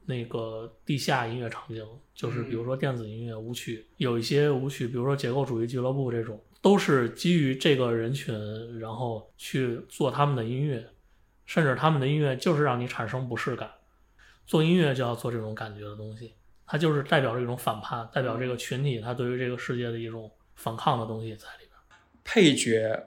[0.07, 1.85] 那个地下音乐场景，
[2.15, 8.35] 就是比如说电子音乐、舞曲，有一些舞曲，比如说结构主义俱乐部这种，都是基于这个人群，
[8.79, 10.85] 然后去做他们的音乐，
[11.47, 13.71] 甚至他们的音乐就是让你产生不适感。
[14.45, 16.35] 做音乐就要做这种感觉的东西，
[16.67, 21.69] 它就是代表着一种反叛，代表这个群体它对于这个世界的一种反抗的东西在里边。
[22.25, 23.07] 配角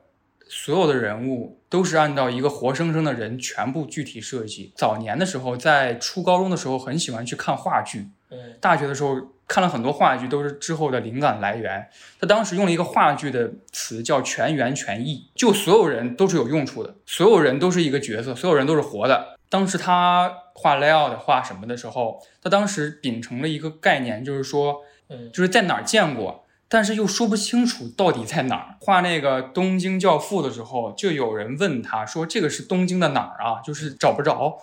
[0.58, 4.72] 所有的人物都是按照一个活生生的人全部具体设计。
[4.74, 8.08] 早年的时候，在初高中的时候，很喜欢去看话剧。
[8.32, 9.16] 嗯大学的时候
[9.48, 11.86] 看了很多话剧，都是之后的灵感来源。
[12.22, 19.38] 他当时用了一个话剧的词叫“全员全意”，就所有人都是有用处的，所有人都是一个角色，所有人都是活的。
[19.50, 24.78] 当时他画 layout 画什么的时候，他当时秉承了一个概念，就是说，
[25.10, 26.45] 嗯就是在哪儿见过，
[26.76, 28.76] 但是又说不清楚到底在哪儿。
[28.82, 34.58] 画那个东京教父的时候，就有人问他说：“这个是东京的哪儿啊？”就是找不着。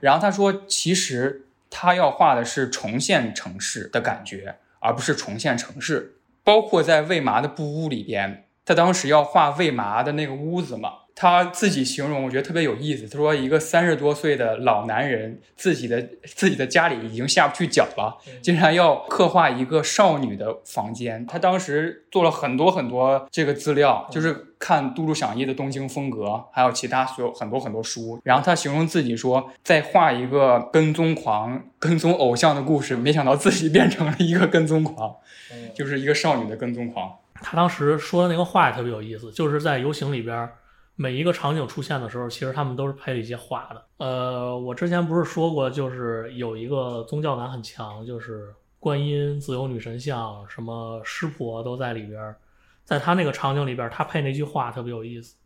[0.00, 6.20] 然后他说：“其实他要画的是重现城市的感觉，而不是重现城市。
[6.44, 13.08] 包括在魏麻的布屋里边，他当时要画魏麻的那个屋子嘛。”他自己形容，我觉得特别有意思。
[13.08, 21.26] 他说，一个三十多岁的老男人，自己的自己的家里已经下不去脚了，竟然要刻画一个少女的房间。
[21.26, 28.20] 他当时做了很多很多这个资料，就是看杜鲁响一的东京风格，还有其他所有很多很多书。
[28.22, 35.16] 然后他形容自己说，在画一个跟踪狂、跟踪偶像的故事，没想到自己变成了一个跟踪狂，
[35.74, 37.10] 就是一个少女的跟踪狂。
[37.40, 40.48] 他当时说的那个话也特别有意思，就是在游行里边，
[40.96, 43.86] 每一个场景出现的时候，其实他们都是配了一些话的。
[43.98, 52.34] 呃，我之前不是说过，就是有一个宗教感很强，就是观音、自由女神像、什么湿婆都在里边。
[52.82, 55.36] 在他那个场景里边，他配那句话特别有意思，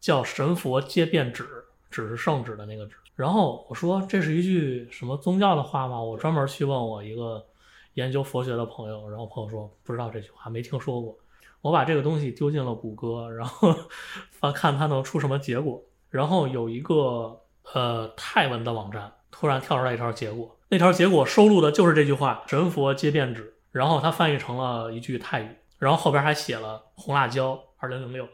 [0.00, 1.46] 叫“神佛皆变纸”，
[1.90, 2.96] 纸是圣旨的那个纸。
[3.14, 6.02] 然后我说这是一句什么宗教的话吗？
[6.02, 7.46] 我专门去问我一个
[7.94, 11.16] 研究佛学的朋友，然后朋友说不知道这句话，没听说过。
[11.64, 13.74] 我把这个东西丢进了谷歌，然后
[14.30, 15.82] 翻看它能出什么结果。
[16.10, 17.40] 然后有一个
[17.72, 25.48] 呃泰文的网站突然跳出来一条结果，那条结果收录的就是这句话“神佛皆变纸”，然后它翻译成了一句泰语，
[25.78, 28.28] 然后后边还写了“红辣椒二零零六”。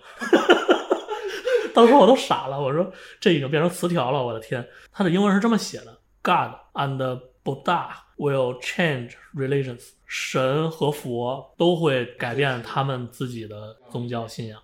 [1.72, 4.68] 当时我都傻了，我说这已经变成词条了，我的天！
[4.90, 7.86] 它的英文是这么写的：God and Buddha
[8.18, 9.90] will change religions。
[10.12, 14.60] 神和佛都会改变他们自己的宗教信仰。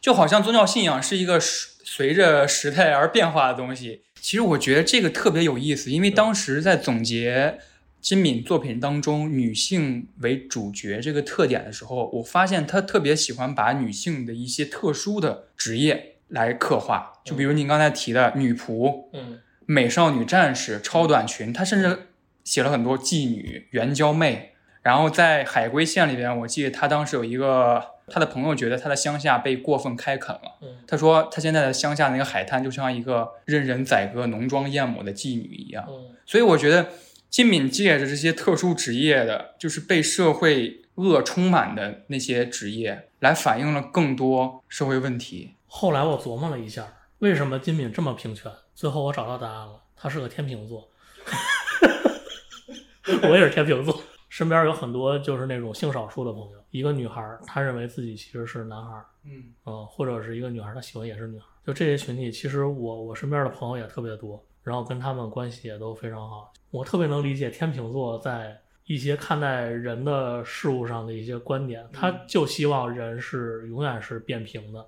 [0.00, 4.04] 就好像宗教信仰是一个随着时代而变化的东西。
[4.18, 7.58] 其实我觉得这个特别有意思，因为当时在总结
[8.00, 22.08] 金敏作品当中女性为主角这个特点的时候，我发现她特别喜欢把女性的一些特殊的职业来刻画，就比如您刚才提的女仆、嗯美少女战士、超短裙，她甚至
[22.42, 24.54] 写了很多妓女、援交妹。
[24.88, 35.84] 然后在海龟县里边，我记得他当时有一个他的朋友觉得他的乡下被过分开垦了，嗯他说他现在的乡下那个海滩就像一个任人宰割、浓妆艳抹的妓女一样。
[35.86, 36.88] 嗯所以我觉得
[37.28, 45.56] 金敏借着这些特殊职业的，就是被社会恶充满的那些职业，来反映了更多社会问题。
[45.66, 48.50] 后来我琢磨了一下，为什么金敏这么平权？
[48.74, 50.88] 最后我找到答案了，他是个天秤座。
[53.28, 54.02] 我也是天秤座，
[54.38, 61.50] 身边有很多就是那种性少数的朋友，一个女孩儿，她认为自己其实是男孩儿，嗯呃，或者是一个女孩儿，她喜欢也是女孩儿。
[61.66, 66.52] 就这些群体，其实我我身边的朋友也特别多，然后跟他们关系也都非常好。
[66.70, 74.86] 我特别能理解天秤座在一些看待人的事物上的一些观点，他就希望人是永远是扁平的。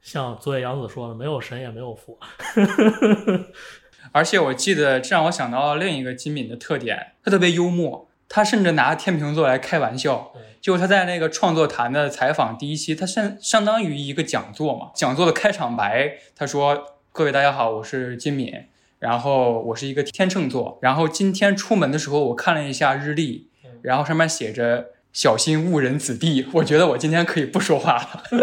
[0.00, 2.18] 像昨夜杨子说的，没有神也没有佛。
[4.12, 10.32] 而且我记得，这让我想到了另一个金敏的特点，他特别幽默，他甚至拿天秤座来开玩笑。
[10.60, 14.90] 就他在那个创作坛的采访第一期，他相相当于一个讲座嘛。
[14.94, 18.52] 讲座的开场白，他说：“各位大家好，我是金敏，
[18.98, 23.48] 然后我是一个天秤座，然后今天出门的时候我看了一下日历，
[23.82, 26.46] 然后上面写着小心误人子弟。
[26.54, 28.24] 我觉得我今天可以不说话了。”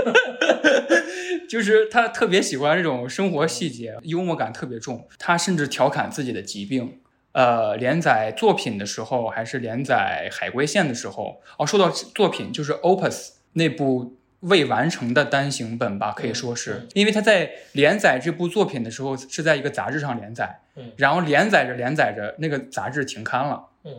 [1.50, 5.08] 就是他特别喜欢这种生活细节，幽默感特别重。
[5.20, 7.00] 他甚至调侃自己的疾病，
[7.34, 23.68] 呃连载作品的时候，还是连载海龟线的时候，哦，说到作品就是 Opus 那部未完成的单行本吧，可以说是，因为他在连载这部作品的时候是在一个杂志上连载，嗯然后连载着连载着，那个杂志停刊了。
[23.84, 23.92] 嗯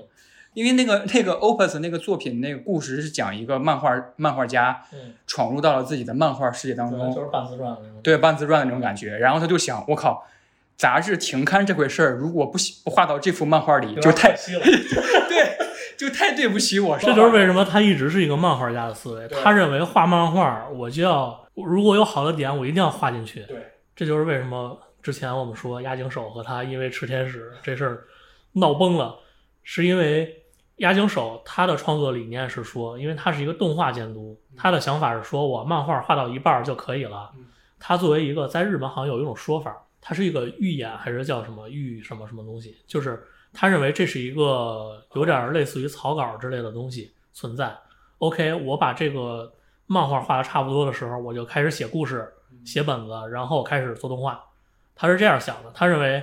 [0.55, 8.01] 因为那个那个 Opus 那个作品那个故事是讲一个漫画漫画家嗯，闯入到了自己的漫画世界当中，就是半自传的那种。
[8.05, 9.19] 对半自传的那种感觉。
[9.19, 10.25] 然后他就想，我靠，
[10.77, 14.61] 杂志停刊这回事儿，如果不写不画到这幅漫画里，就太点可惜了。
[15.29, 15.57] 对，
[15.97, 16.99] 就太对不起我。
[16.99, 19.29] 这就是为什么他一直是一个漫画家的思维。
[19.29, 23.41] 他认为画漫画，我就要如果有好的点，我一定要画进去。
[23.43, 23.57] 对，
[23.95, 28.05] 这就是为什么之前我们说押井守和他因为吃天使这事儿
[28.55, 29.17] 闹崩了，
[29.63, 30.43] 是因为
[30.79, 37.31] 押井守他的创作理念是说，因为他是一个动画监督，他的想法是说我漫画画到一半儿就可以了。
[37.79, 47.75] 他作为一个在日本好像有一种说法，他是一个预演还是叫什么预什么什么东西，就是他认为这是一个有点类似于草稿之类的东西存在。
[48.19, 49.51] OK，我把这个
[49.87, 52.31] 漫画画的差不多的时候，我就开始写故事、
[52.67, 54.45] 写本子，然后开始做动画。
[54.95, 56.23] 他是这样想的，他认为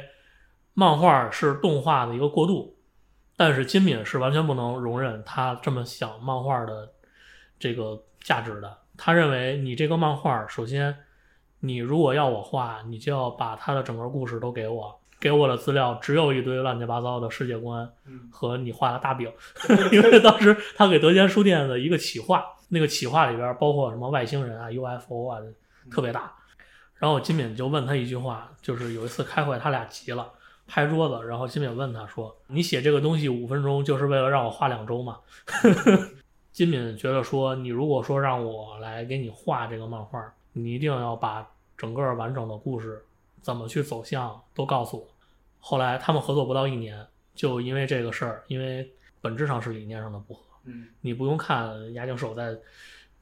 [0.75, 2.77] 漫画是动画的一个过渡，
[3.35, 6.93] 但是金敏是完全不能容忍他这么想漫画的
[7.57, 8.77] 这个价值的。
[8.95, 10.95] 他认为你这个漫画，首先
[11.61, 17.89] 你如果要我画，你就要把他的整个故事都给我，给我的资料只有一堆乱七八糟的世界观
[18.29, 19.31] 和你画的大饼，
[19.93, 25.39] 因为当时他给德间书店的一个企划，那个企划里边包括什么外星人啊、UFO 啊，
[25.89, 26.33] 特别大。
[26.97, 30.31] 然后金敏就问他一句话，就是有一次开会，他俩急了，
[30.67, 35.17] 拍桌子，然后金敏问他说：“你写这个东西五分钟，就是为了让我画两周吗？”
[36.51, 41.49] 金敏觉得说，你如果说让我来给你画这个漫画，你一定要把
[41.81, 43.03] 整个完整的故事
[43.41, 45.07] 怎么去走向都告诉我。
[45.59, 47.03] 后来他们合作不到一年，
[47.33, 48.87] 就因为这个事儿，因为
[49.19, 50.43] 本质上是理念上的不合。
[50.65, 52.55] 嗯，你不用看押井守在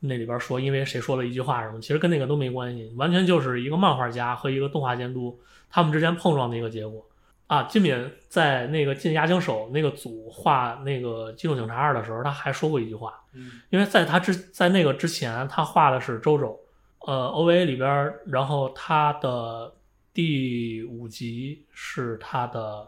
[0.02, 5.40] 那里边说，因为谁说了一句话什么，其实跟那个都没关系，完全就是一个漫画家和一个动画监督
[5.70, 7.06] 他们之间碰撞的一个结果。
[7.48, 16.60] 啊，金敏在那个进押井守那个组画那个《机动警察二》的时候，他还说过一句话，嗯因为在他之在那个之前，他画的是周周，
[17.06, 19.74] 呃，OVA 里边，然后他的
[20.14, 22.88] 第五集是他的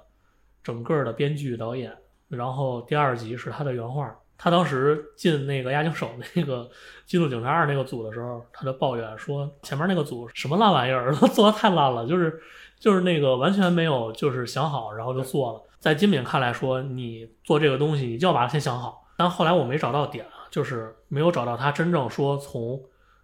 [0.64, 1.96] 整个的编剧导演，
[2.28, 4.16] 然后第二集是他的原画。
[4.38, 6.64] 他当时进那个押井守那个
[7.06, 12.42] 《机动警察二》那个组的时候，他就抱怨说前面那个组什么烂玩意儿，都做的太烂了，就是
[12.80, 15.62] 就是那个完全没有就是想好，然后就做了。
[15.80, 19.08] 在金敏看来说，你做这个东西，你就要把它先想好。
[19.16, 22.82] 但后来我没找到点啊，就是没有找到他真正说从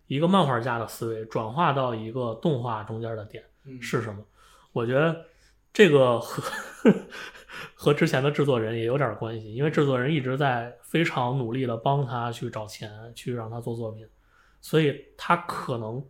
[0.07, 4.23] 一个漫画家的思维转化到一个动画中间的点嗯是什么。
[4.73, 5.25] 我觉得
[5.73, 6.43] 这个和
[7.73, 14.07] 和之前的制作人也有点关系，因为制作人一直在非常努力的帮他去找钱，去让他做作品，
[14.61, 16.03] 所以他可能，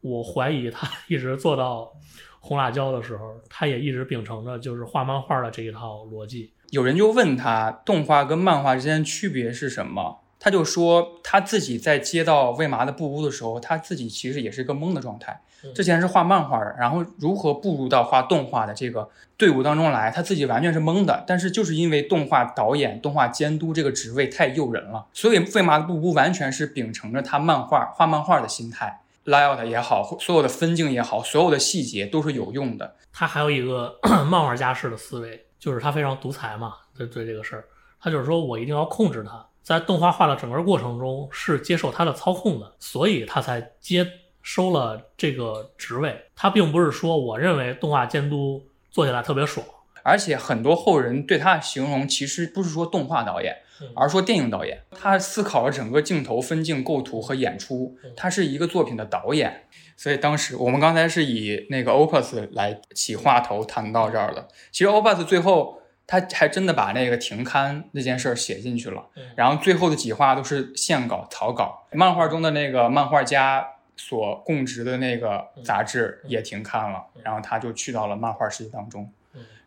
[0.00, 1.92] 我怀疑他 一直做到
[2.40, 6.52] 红辣椒的时候，他也一直秉承着就是画漫画的这一套逻辑。
[6.70, 15.40] 有人就问他动画跟漫画之间区别是什么，他就说他自己在接到魏麻的布屋的时候，他自己其实也是一个懵的状态。
[15.72, 21.22] 之前是画漫画的，然后如何步入到画动画的这个队伍当中来，他自己完全是懵的。
[21.28, 32.96] 但是就是因为动画导演、动画监督这个职位太诱人了，所以魏麻的布屋完全是秉承着他漫画画漫画的心态，layout 也好，所有的分镜也好，所有的细节都是有用的。
[33.12, 33.96] 他还有一个
[34.28, 37.64] 漫画家式的思维，就是他非常独裁嘛，对对这个事儿，
[38.00, 44.06] 他就是说我一定要控制他，在动画化的整个过程中是接受他的操控的，所以他才接
[44.42, 46.24] 收了这个职位。
[46.34, 49.64] 他并不是说我认为动画监督做起来特别爽，
[50.02, 54.82] 而且很多后人对他的形容，其实不是说动画导演嗯，而是说电影导演。
[54.90, 59.68] 他思考了整个镜头分镜、构图和演出，他是一个作品的导演。
[59.96, 64.48] 所以当时我们刚才是以那个 Opus 来起话头谈到这儿的。
[64.72, 65.81] 其实 Opus 最后
[66.12, 71.86] 他还真的把那个停刊那件事儿写进去了嗯，然后最后的几话都是线稿、草稿。
[71.92, 79.10] 漫画中的那个漫画家所供职的那个杂志也停刊了，然后他就去到了漫画世界当中。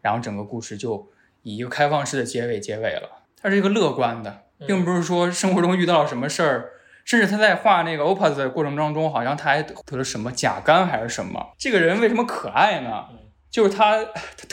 [0.03, 1.09] 然后整个故事就
[1.41, 3.23] 以一个开放式的结尾结尾了。
[3.41, 6.69] 他是一个乐观的，并不是说生活中遇到了什么事儿，
[7.05, 11.53] 甚至他在画那个 opus 的过程当中，好像他还得了什么甲肝还是什么。
[11.57, 13.05] 这个人为什么可爱呢？
[13.49, 14.05] 就是，他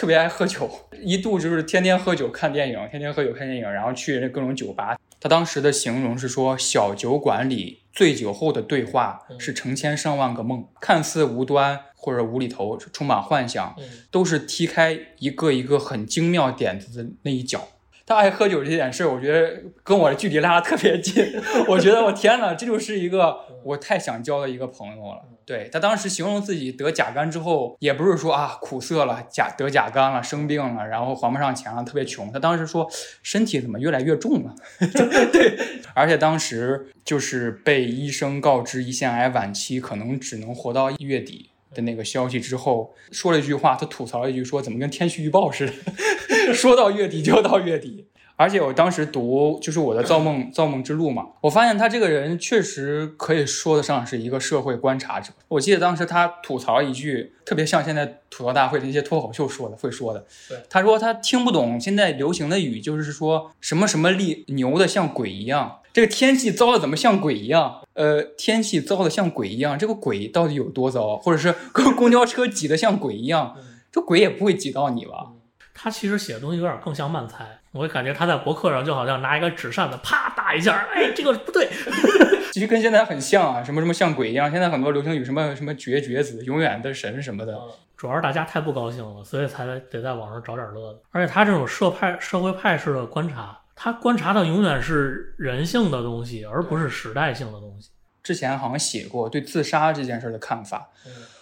[0.03, 0.69] 特别爱喝酒，
[1.01, 4.99] 一度就是天天喝酒看电影，天天喝酒看电影，然后去那各种酒吧。
[5.21, 17.69] 他当时的形容是说，小酒馆里醉酒后的对话是成千上万个梦，看似无端，或者无厘头，充满幻想，嗯都是踢开一个一个很精妙点子的那一脚。
[18.05, 21.25] 他爱喝酒这件事儿，我觉得跟我的距离拉得特别近。
[21.69, 25.23] 我觉得我天哪，这就是一个我太想交的一个朋友了。
[25.45, 32.31] 对他当时形容自己得甲肝之后，也不是说啊苦涩了，甲得甲肝了，生病了，然后还不上钱了，特别穷。
[32.33, 32.89] 他当时说
[33.23, 34.55] 身体怎么越来越重了？
[35.33, 35.57] 对，
[35.95, 41.51] 而且当时就是被医生告知胰腺癌晚期，可能只能活到月底。
[41.75, 48.09] 的那个消息之后，说了一句话，他吐槽了一句说：“怎么跟天气预报似的， 说到月底就到月底。”
[48.43, 55.32] 而且我当时读就是我的《造梦造梦之路》嘛，我发现他这个人确实可以说得上是一个社会观察者。
[55.47, 67.82] 我记得当时他吐槽一句，特别像现在吐槽大会的一些脱口秀说的会说的对，他说他听不懂现在流行的语，就是说什么什么力牛的像鬼一样，这个天气糟的怎么像鬼一样？
[67.95, 71.16] 呃，天气糟的像鬼一样，这个鬼到底有多糟？
[71.18, 73.57] 或者是公公交车挤得像鬼一样，
[73.93, 75.32] 这鬼也不会挤到你吧？
[75.74, 81.68] 他其实写的东西有点更像漫才，我感觉他在博客上就好像拿一个纸扇子啪打一下，哎，这个不对，
[82.53, 84.51] 其实跟现在很像啊，什么什么像鬼一样。
[84.51, 87.59] 现在很多流行语，什么什么绝绝子、永远的神什么的。
[87.97, 91.01] 主要是大家太不高兴了，所以才得在网上找点乐子。
[91.12, 97.91] 而且他这种社派、社会派式的观察，他观察的永远是人性的东西，而不是时代性的东西。
[98.23, 100.91] 之前好像写过对自杀这件事的看法，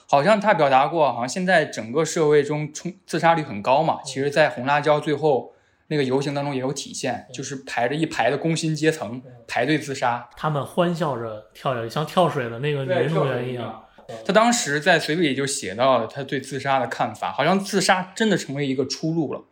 [0.08, 4.00] 好像他表达过，好像现在整个社会中冲自杀率很高嘛。
[4.04, 5.54] 其实，在红辣椒最后
[5.90, 10.28] 那个游行当中也有体现，就是排着一排的工薪阶层排队自杀。
[10.36, 13.84] 他们欢笑着跳下去，像跳水的那个女运动员一样。
[14.24, 19.42] 他当时在随笔里就写到了他对自杀的看法，好像自杀真的成为一个出路了。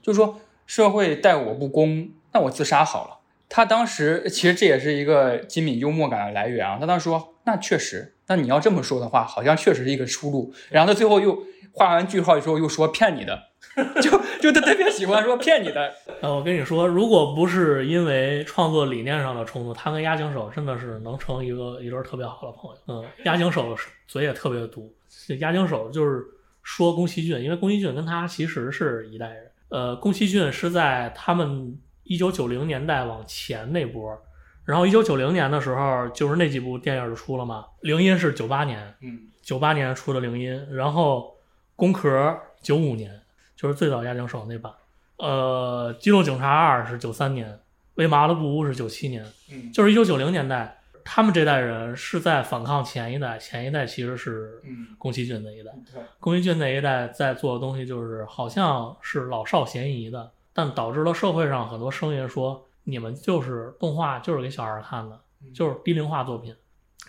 [0.00, 3.18] 就是说社会待我不公，那我自杀好了。
[3.48, 6.78] 他当时其实这也是一个金敏幽默感的来源啊。
[6.78, 10.52] 他当时说，那确实，那你要这么说的话，好像确实是一个出路。
[10.70, 13.40] 然后他最后又画完句号之后又说骗你的，
[14.02, 14.10] 就
[14.40, 15.92] 就他特别喜欢说骗你的。
[16.20, 22.78] 呃，我跟你说，如果不是因为创作理念上的冲突，他跟押井守真的是能成一个一对特别好的朋友。
[22.88, 23.76] 嗯，押井守
[24.06, 24.92] 嘴也特别毒，
[25.40, 26.24] 押井守就是
[26.62, 29.50] 说宫崎骏，因为宫崎骏跟他其实是一代人。
[29.68, 34.18] 呃，宫崎骏是在他们一九九零年代往前那波，
[34.64, 37.64] 然后一九九零年的时候，就是那几部电影就出了嘛。
[37.82, 41.36] 铃音是九八年，嗯，九八年出的铃音，然后
[41.76, 43.10] 宫壳九五年，
[43.58, 44.72] 就是最早押井守那版。
[45.16, 47.52] 呃，《机动警察二》是九三年，
[47.96, 55.72] 《为麻的布屋》是九七年，嗯就是一九九零年代，他们这代人是在反抗前一代，前一代其实是嗯宫崎骏那一代，
[56.20, 65.18] 宫崎骏那一代在做的东西就是好像是老少咸宜的，但导致了社会上很多声音说你们就是动画就是给小孩看的，
[65.52, 66.54] 就是低龄化作品。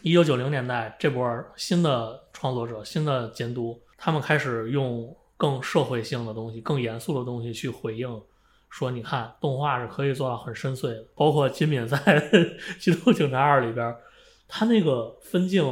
[0.01, 8.21] 一九九零年代这波新的创作者、新的监督，他们开始用更社会性的东西、更严肃的东西去回应，
[8.69, 11.05] 说你看动画是可以做到很深邃的。
[11.15, 11.97] 包括金敏在
[12.77, 13.95] 《机动警察二》里边，
[14.49, 15.63] 他那个分镜，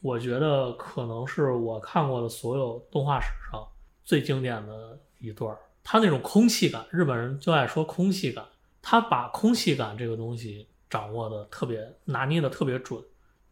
[0.00, 3.64] 我觉得可能是我看过的所有动画史上
[4.04, 5.56] 最经典的一段儿。
[5.84, 8.44] 他那种空气感，日本人就爱说空气感，
[8.82, 13.00] 他把空气感这个东西掌握的特别拿捏的特别准。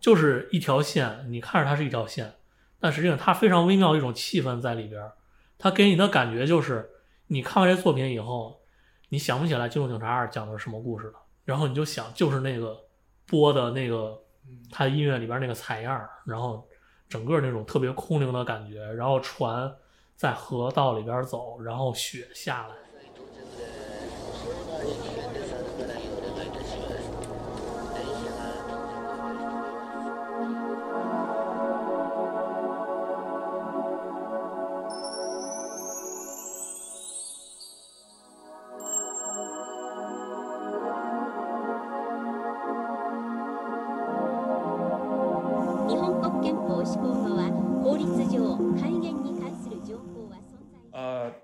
[0.01, 2.35] 就是一条线，你看着它是一条线，
[2.81, 5.01] 但实际上它非常微妙的一种气氛在里边。
[5.61, 6.91] 它给你的感觉就是，
[7.27, 8.61] 你看完这作品以后，
[9.11, 12.77] 你想不起来《机动警察二》讲的是什么故事了，然后你就想就是那个
[13.27, 14.19] 播的那个
[14.71, 16.67] 它音乐里边那个采样儿，然后
[17.09, 19.73] 整个那种特别空灵的感觉，然后船
[20.17, 22.75] 在河道里边走，然后雪下来。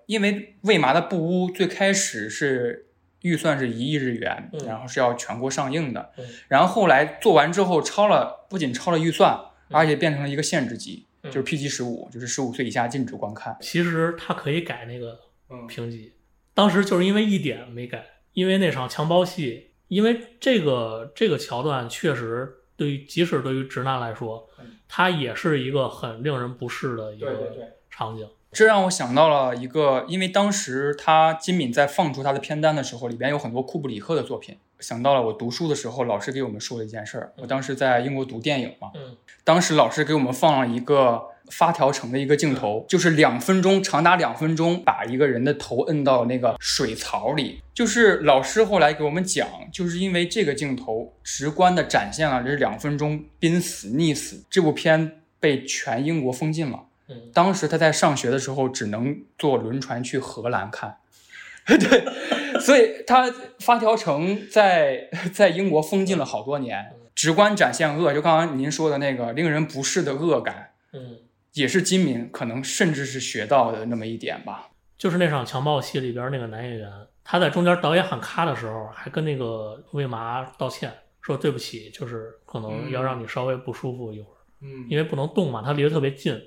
[0.07, 2.87] 因为魏麻的布屋最开始是
[3.23, 9.39] 预算是一亿日元，嗯然后是要全国上映的，嗯然后后来做完之后超了，不仅超了预算，
[9.71, 13.57] 而且变成了一个限制级，嗯就是 PG 十五，就是十五岁以下禁止观看。
[13.61, 15.19] 其实它可以改那个
[15.51, 16.13] 嗯评级，
[16.55, 24.49] 当时就是因为一点没改，因为那场强暴戏，因为这个这个桥段确实对于即使对于直男来说，
[24.87, 27.53] 它也是一个很令人不适的一个
[27.91, 28.29] 场景。
[28.57, 37.33] 这让我想到了一个，因为当时他金敏在放出他的片单的时候，里边有很多库布里克的作品，想到了我读书的时候老师给我们说的一件事儿。
[37.37, 47.61] 我当时在英国读电影嘛，嗯当时老师给我们放了一个发条城的一个镜头，就是两分钟，长达两分钟，把一个人的头摁到那个水槽里。
[47.75, 54.43] 就是老师后来给我们讲，就是因为这个镜头直观的展现了这两分钟濒死溺死。
[54.49, 56.86] 这部片被全英国封禁了。
[57.09, 60.99] 嗯当时他在上学的时候，只能坐轮船去荷兰看。
[61.67, 63.29] 对，所以他
[63.59, 71.19] 发条城在在英国封禁了好多年，直观展现恶，就刚刚您说的那个令人不适的恶感，嗯，
[71.55, 74.69] 也是金敏可能甚至是学到的那么一点吧。
[74.97, 76.89] 就是那场强暴戏里边那个男演员，
[77.25, 86.41] 他在中间导演喊咔的时候，还跟那个魏麻道歉，说对不起，就是可能要让你稍微不舒服一会儿，嗯因为不能动嘛，他离得特别近。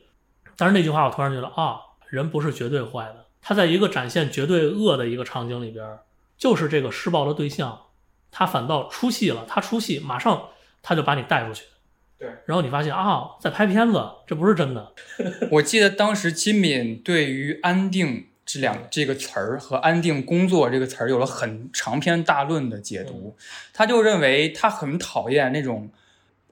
[0.59, 1.79] 但是那句话我突然觉得啊，
[2.09, 5.99] 人不是绝对坏的，他在一个展现绝对恶的一个场景里边，
[6.37, 7.79] 就是这个施暴的对象，
[8.29, 10.49] 他反倒出戏了，他出戏，马上
[10.83, 11.63] 他就把你带出去。
[12.17, 14.91] 对，然后你发现啊，在拍片子，这不是真的。
[15.51, 23.37] 我记得当时金敏对于“安定”这两这个词儿和“安定工作”这个词儿有了很长篇大论的解读，
[23.73, 25.89] 他就认为他很讨厌那种。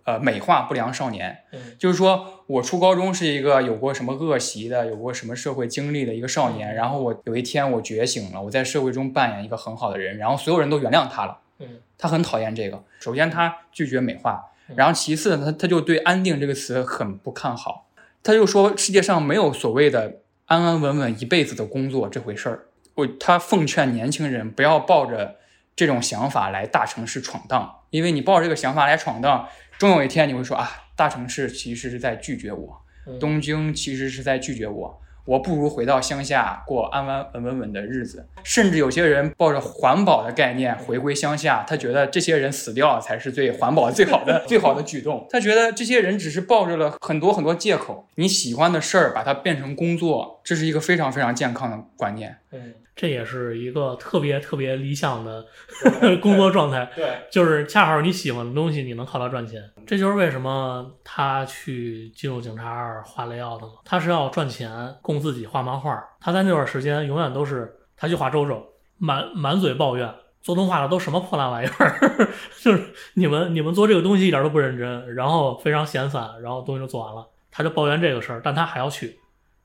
[0.08, 12.82] 呃，美化不良少年，嗯就是说我初高中是一个有过什么恶习的，有过什么社会经历的一个少年，然后我有一天我觉醒了，我在社会中扮演一个很好的人，然后所有人都原谅他了，嗯他很讨厌这个。
[13.02, 14.42] 首先，他拒绝美化，
[14.78, 17.88] 然后其次呢，他他就对“安定”这个词很不看好，
[18.24, 22.68] 他就说世界上没有所谓的安安稳稳一辈子的工作这回事儿。
[22.96, 25.36] 我他奉劝年轻人不要抱着
[25.76, 29.48] 这种想法来大城市闯荡，因为你抱着这个想法来闯荡，
[29.78, 35.02] 终有一天你会说啊，大城市其实是在拒绝我，嗯东京其实是在拒绝我。
[35.26, 45.28] 我不如回到乡下过安安稳稳稳的日子，甚至有些人抱着环保的概念回归乡下，他觉得这些人死掉才是最环保、最好的、 最好的举动。
[45.30, 52.38] 他觉得这些人只是抱着了很多很多借口，你喜欢的事儿把它变成工作，这是一个非常非常健康的观念。
[52.54, 55.46] 嗯，这也是一个特别特别理想的
[56.20, 56.92] 工作状态。
[56.96, 59.62] 对，就是恰好你喜欢的东西，你能靠它赚钱。
[59.86, 66.04] 这就是为什么他去进入警察二画雷奥的嘛，他是要赚钱供自己画漫画。
[66.20, 68.62] 他在那段时间永远都是他去画周周，
[68.98, 72.30] 满满嘴抱怨，做动画的都什么破烂玩意儿，
[72.60, 72.84] 就是
[73.14, 79.20] 你们你们做这个东西一点都不认真，然后非常闲散，然后东西就做完了，他就抱怨这个事儿，但他还要去，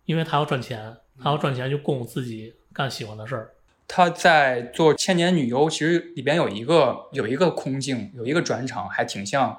[0.05, 3.51] 因为他要赚钱，他要赚钱就供自己干喜欢的事儿。
[3.89, 9.51] 他在做《千年女优》，其实里边有一个有一个空镜，有一个转场，还挺像《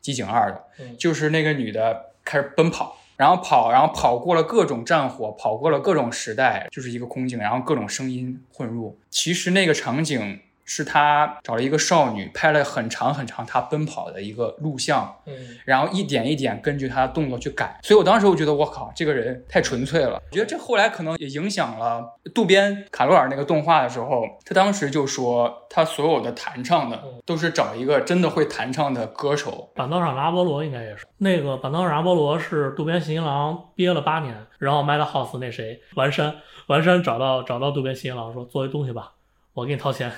[0.00, 8.98] 机警二》的，嗯就是那个女的开始奔跑，然后跑，然后跑过了各种战火，跑过了各种时代，就是一个空镜，然后各种声音混入。
[9.10, 15.34] 其实那个场景是他找了一个少女，拍了很长很长她奔跑的一个录像，嗯
[15.64, 20.20] 然后一点一点根据她的动作去改，所以我当时我觉得我靠，这个人太纯粹了。
[20.30, 22.02] 我觉得这后来可能也影响了
[22.34, 29.70] 渡边卡罗尔那个动画的时候，他当时就说他所有的弹唱的都是找一个真的会弹唱的歌手。
[29.74, 36.34] 板道上的阿波罗应该也是那个板道上阿波罗是渡边信一郎憋了八年，然后 Madhouse 那谁完山
[36.68, 39.12] 完山找到找到渡边信一郎说作为东西吧，
[39.52, 40.10] 我给你掏钱。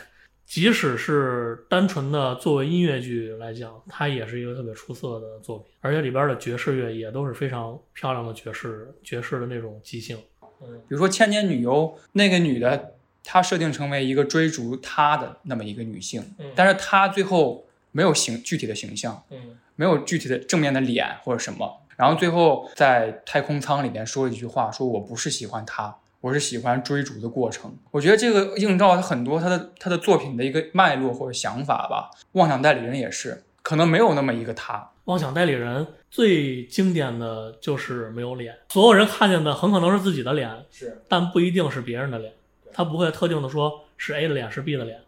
[0.46, 10.16] 即使是单纯的作为音乐剧来讲，它也是一个特别出色的作品，而且里边的爵士乐也都是非常漂亮的爵士爵士的那种即兴。
[10.62, 11.72] 嗯比如说《千年女优》
[12.12, 21.82] 那个女的，她设定成为一个追逐她的那么一个女性，嗯但是她最后没有形具体的形象，嗯没有具体的正面的脸或者什么。
[21.96, 25.96] 然后最后在太空舱里面说了一句话，说我不是喜欢他，
[26.26, 27.72] 我是喜欢追逐的过程。
[27.92, 32.10] 我觉得这个映照他很多他的他的作品的一个脉络或者想法吧。
[32.32, 34.90] 妄想代理人也是，可能没有那么一个他。
[35.04, 42.32] 妄想代理人最经典的就是没有脸，所有人看见的很可能是自己的脸，是但不一定是别人的脸，
[42.72, 44.98] 他不会特定的说是 A 的脸是 B 的脸。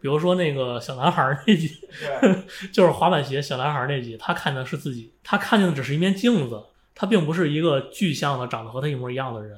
[0.00, 1.70] 比如说那个小男孩儿那集，
[2.74, 6.60] 就是滑板鞋小男孩儿那集，他看见的是自己，他看见的只是一面镜子，
[6.96, 9.56] 他并不是一个具象的长得和他一模一样的人。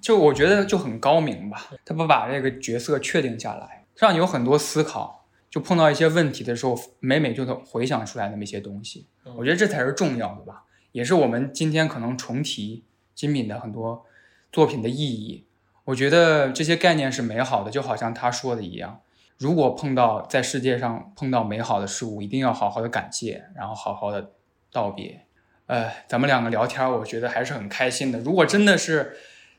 [0.00, 5.24] 就我觉得就很高明吧，他不把这个角色确定下来，让你有很多思考。
[5.48, 9.06] 就碰到一些问题的时候，每每就能回想出来那么一些东西。
[9.36, 12.84] 我觉得这才是重要的吧，也是我们今天可能重提
[13.14, 14.04] 金敏的很多
[14.52, 15.46] 作品的意义。
[15.84, 19.00] 我觉得这些概念是美好的，就好像他说的一样，
[19.38, 24.32] 如果碰到在世界上碰到美好的事物，一定要好好的感谢，然后好好的
[24.70, 25.22] 道别。
[25.66, 28.18] 呃，咱们两个聊天，我觉得还是很开心的。
[28.18, 29.16] 如果真的是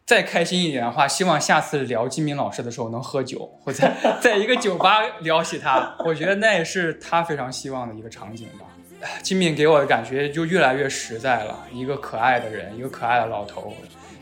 [0.08, 8.66] 再开心一点的话，希望下次聊金敏老师的时候能喝酒， 或在在一个酒吧聊起他， 我觉得那也是他非常希望的一个场景吧。
[9.22, 13.74] 金敏给我的感觉就越来越实在了，一个可爱的人，一个可爱的老头，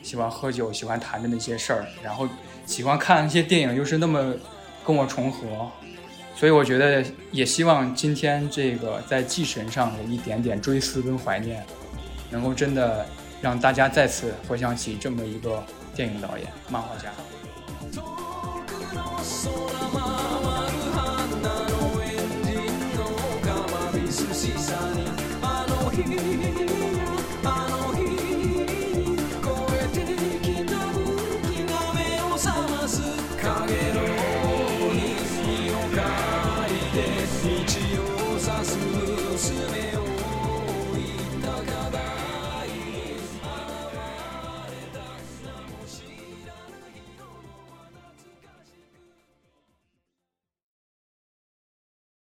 [0.01, 2.27] 喜欢喝酒，喜欢谈的那些事儿，然后
[2.65, 4.33] 喜欢看那些电影，又是那么
[4.83, 5.69] 跟我重合，
[6.35, 11.63] 所以我觉得也希望今天这个在祭神上的一点点追思跟怀念，
[12.31, 13.05] 能够真的
[13.39, 15.63] 让大家再次回想起这么一个
[15.95, 17.09] 电影导演、漫画家。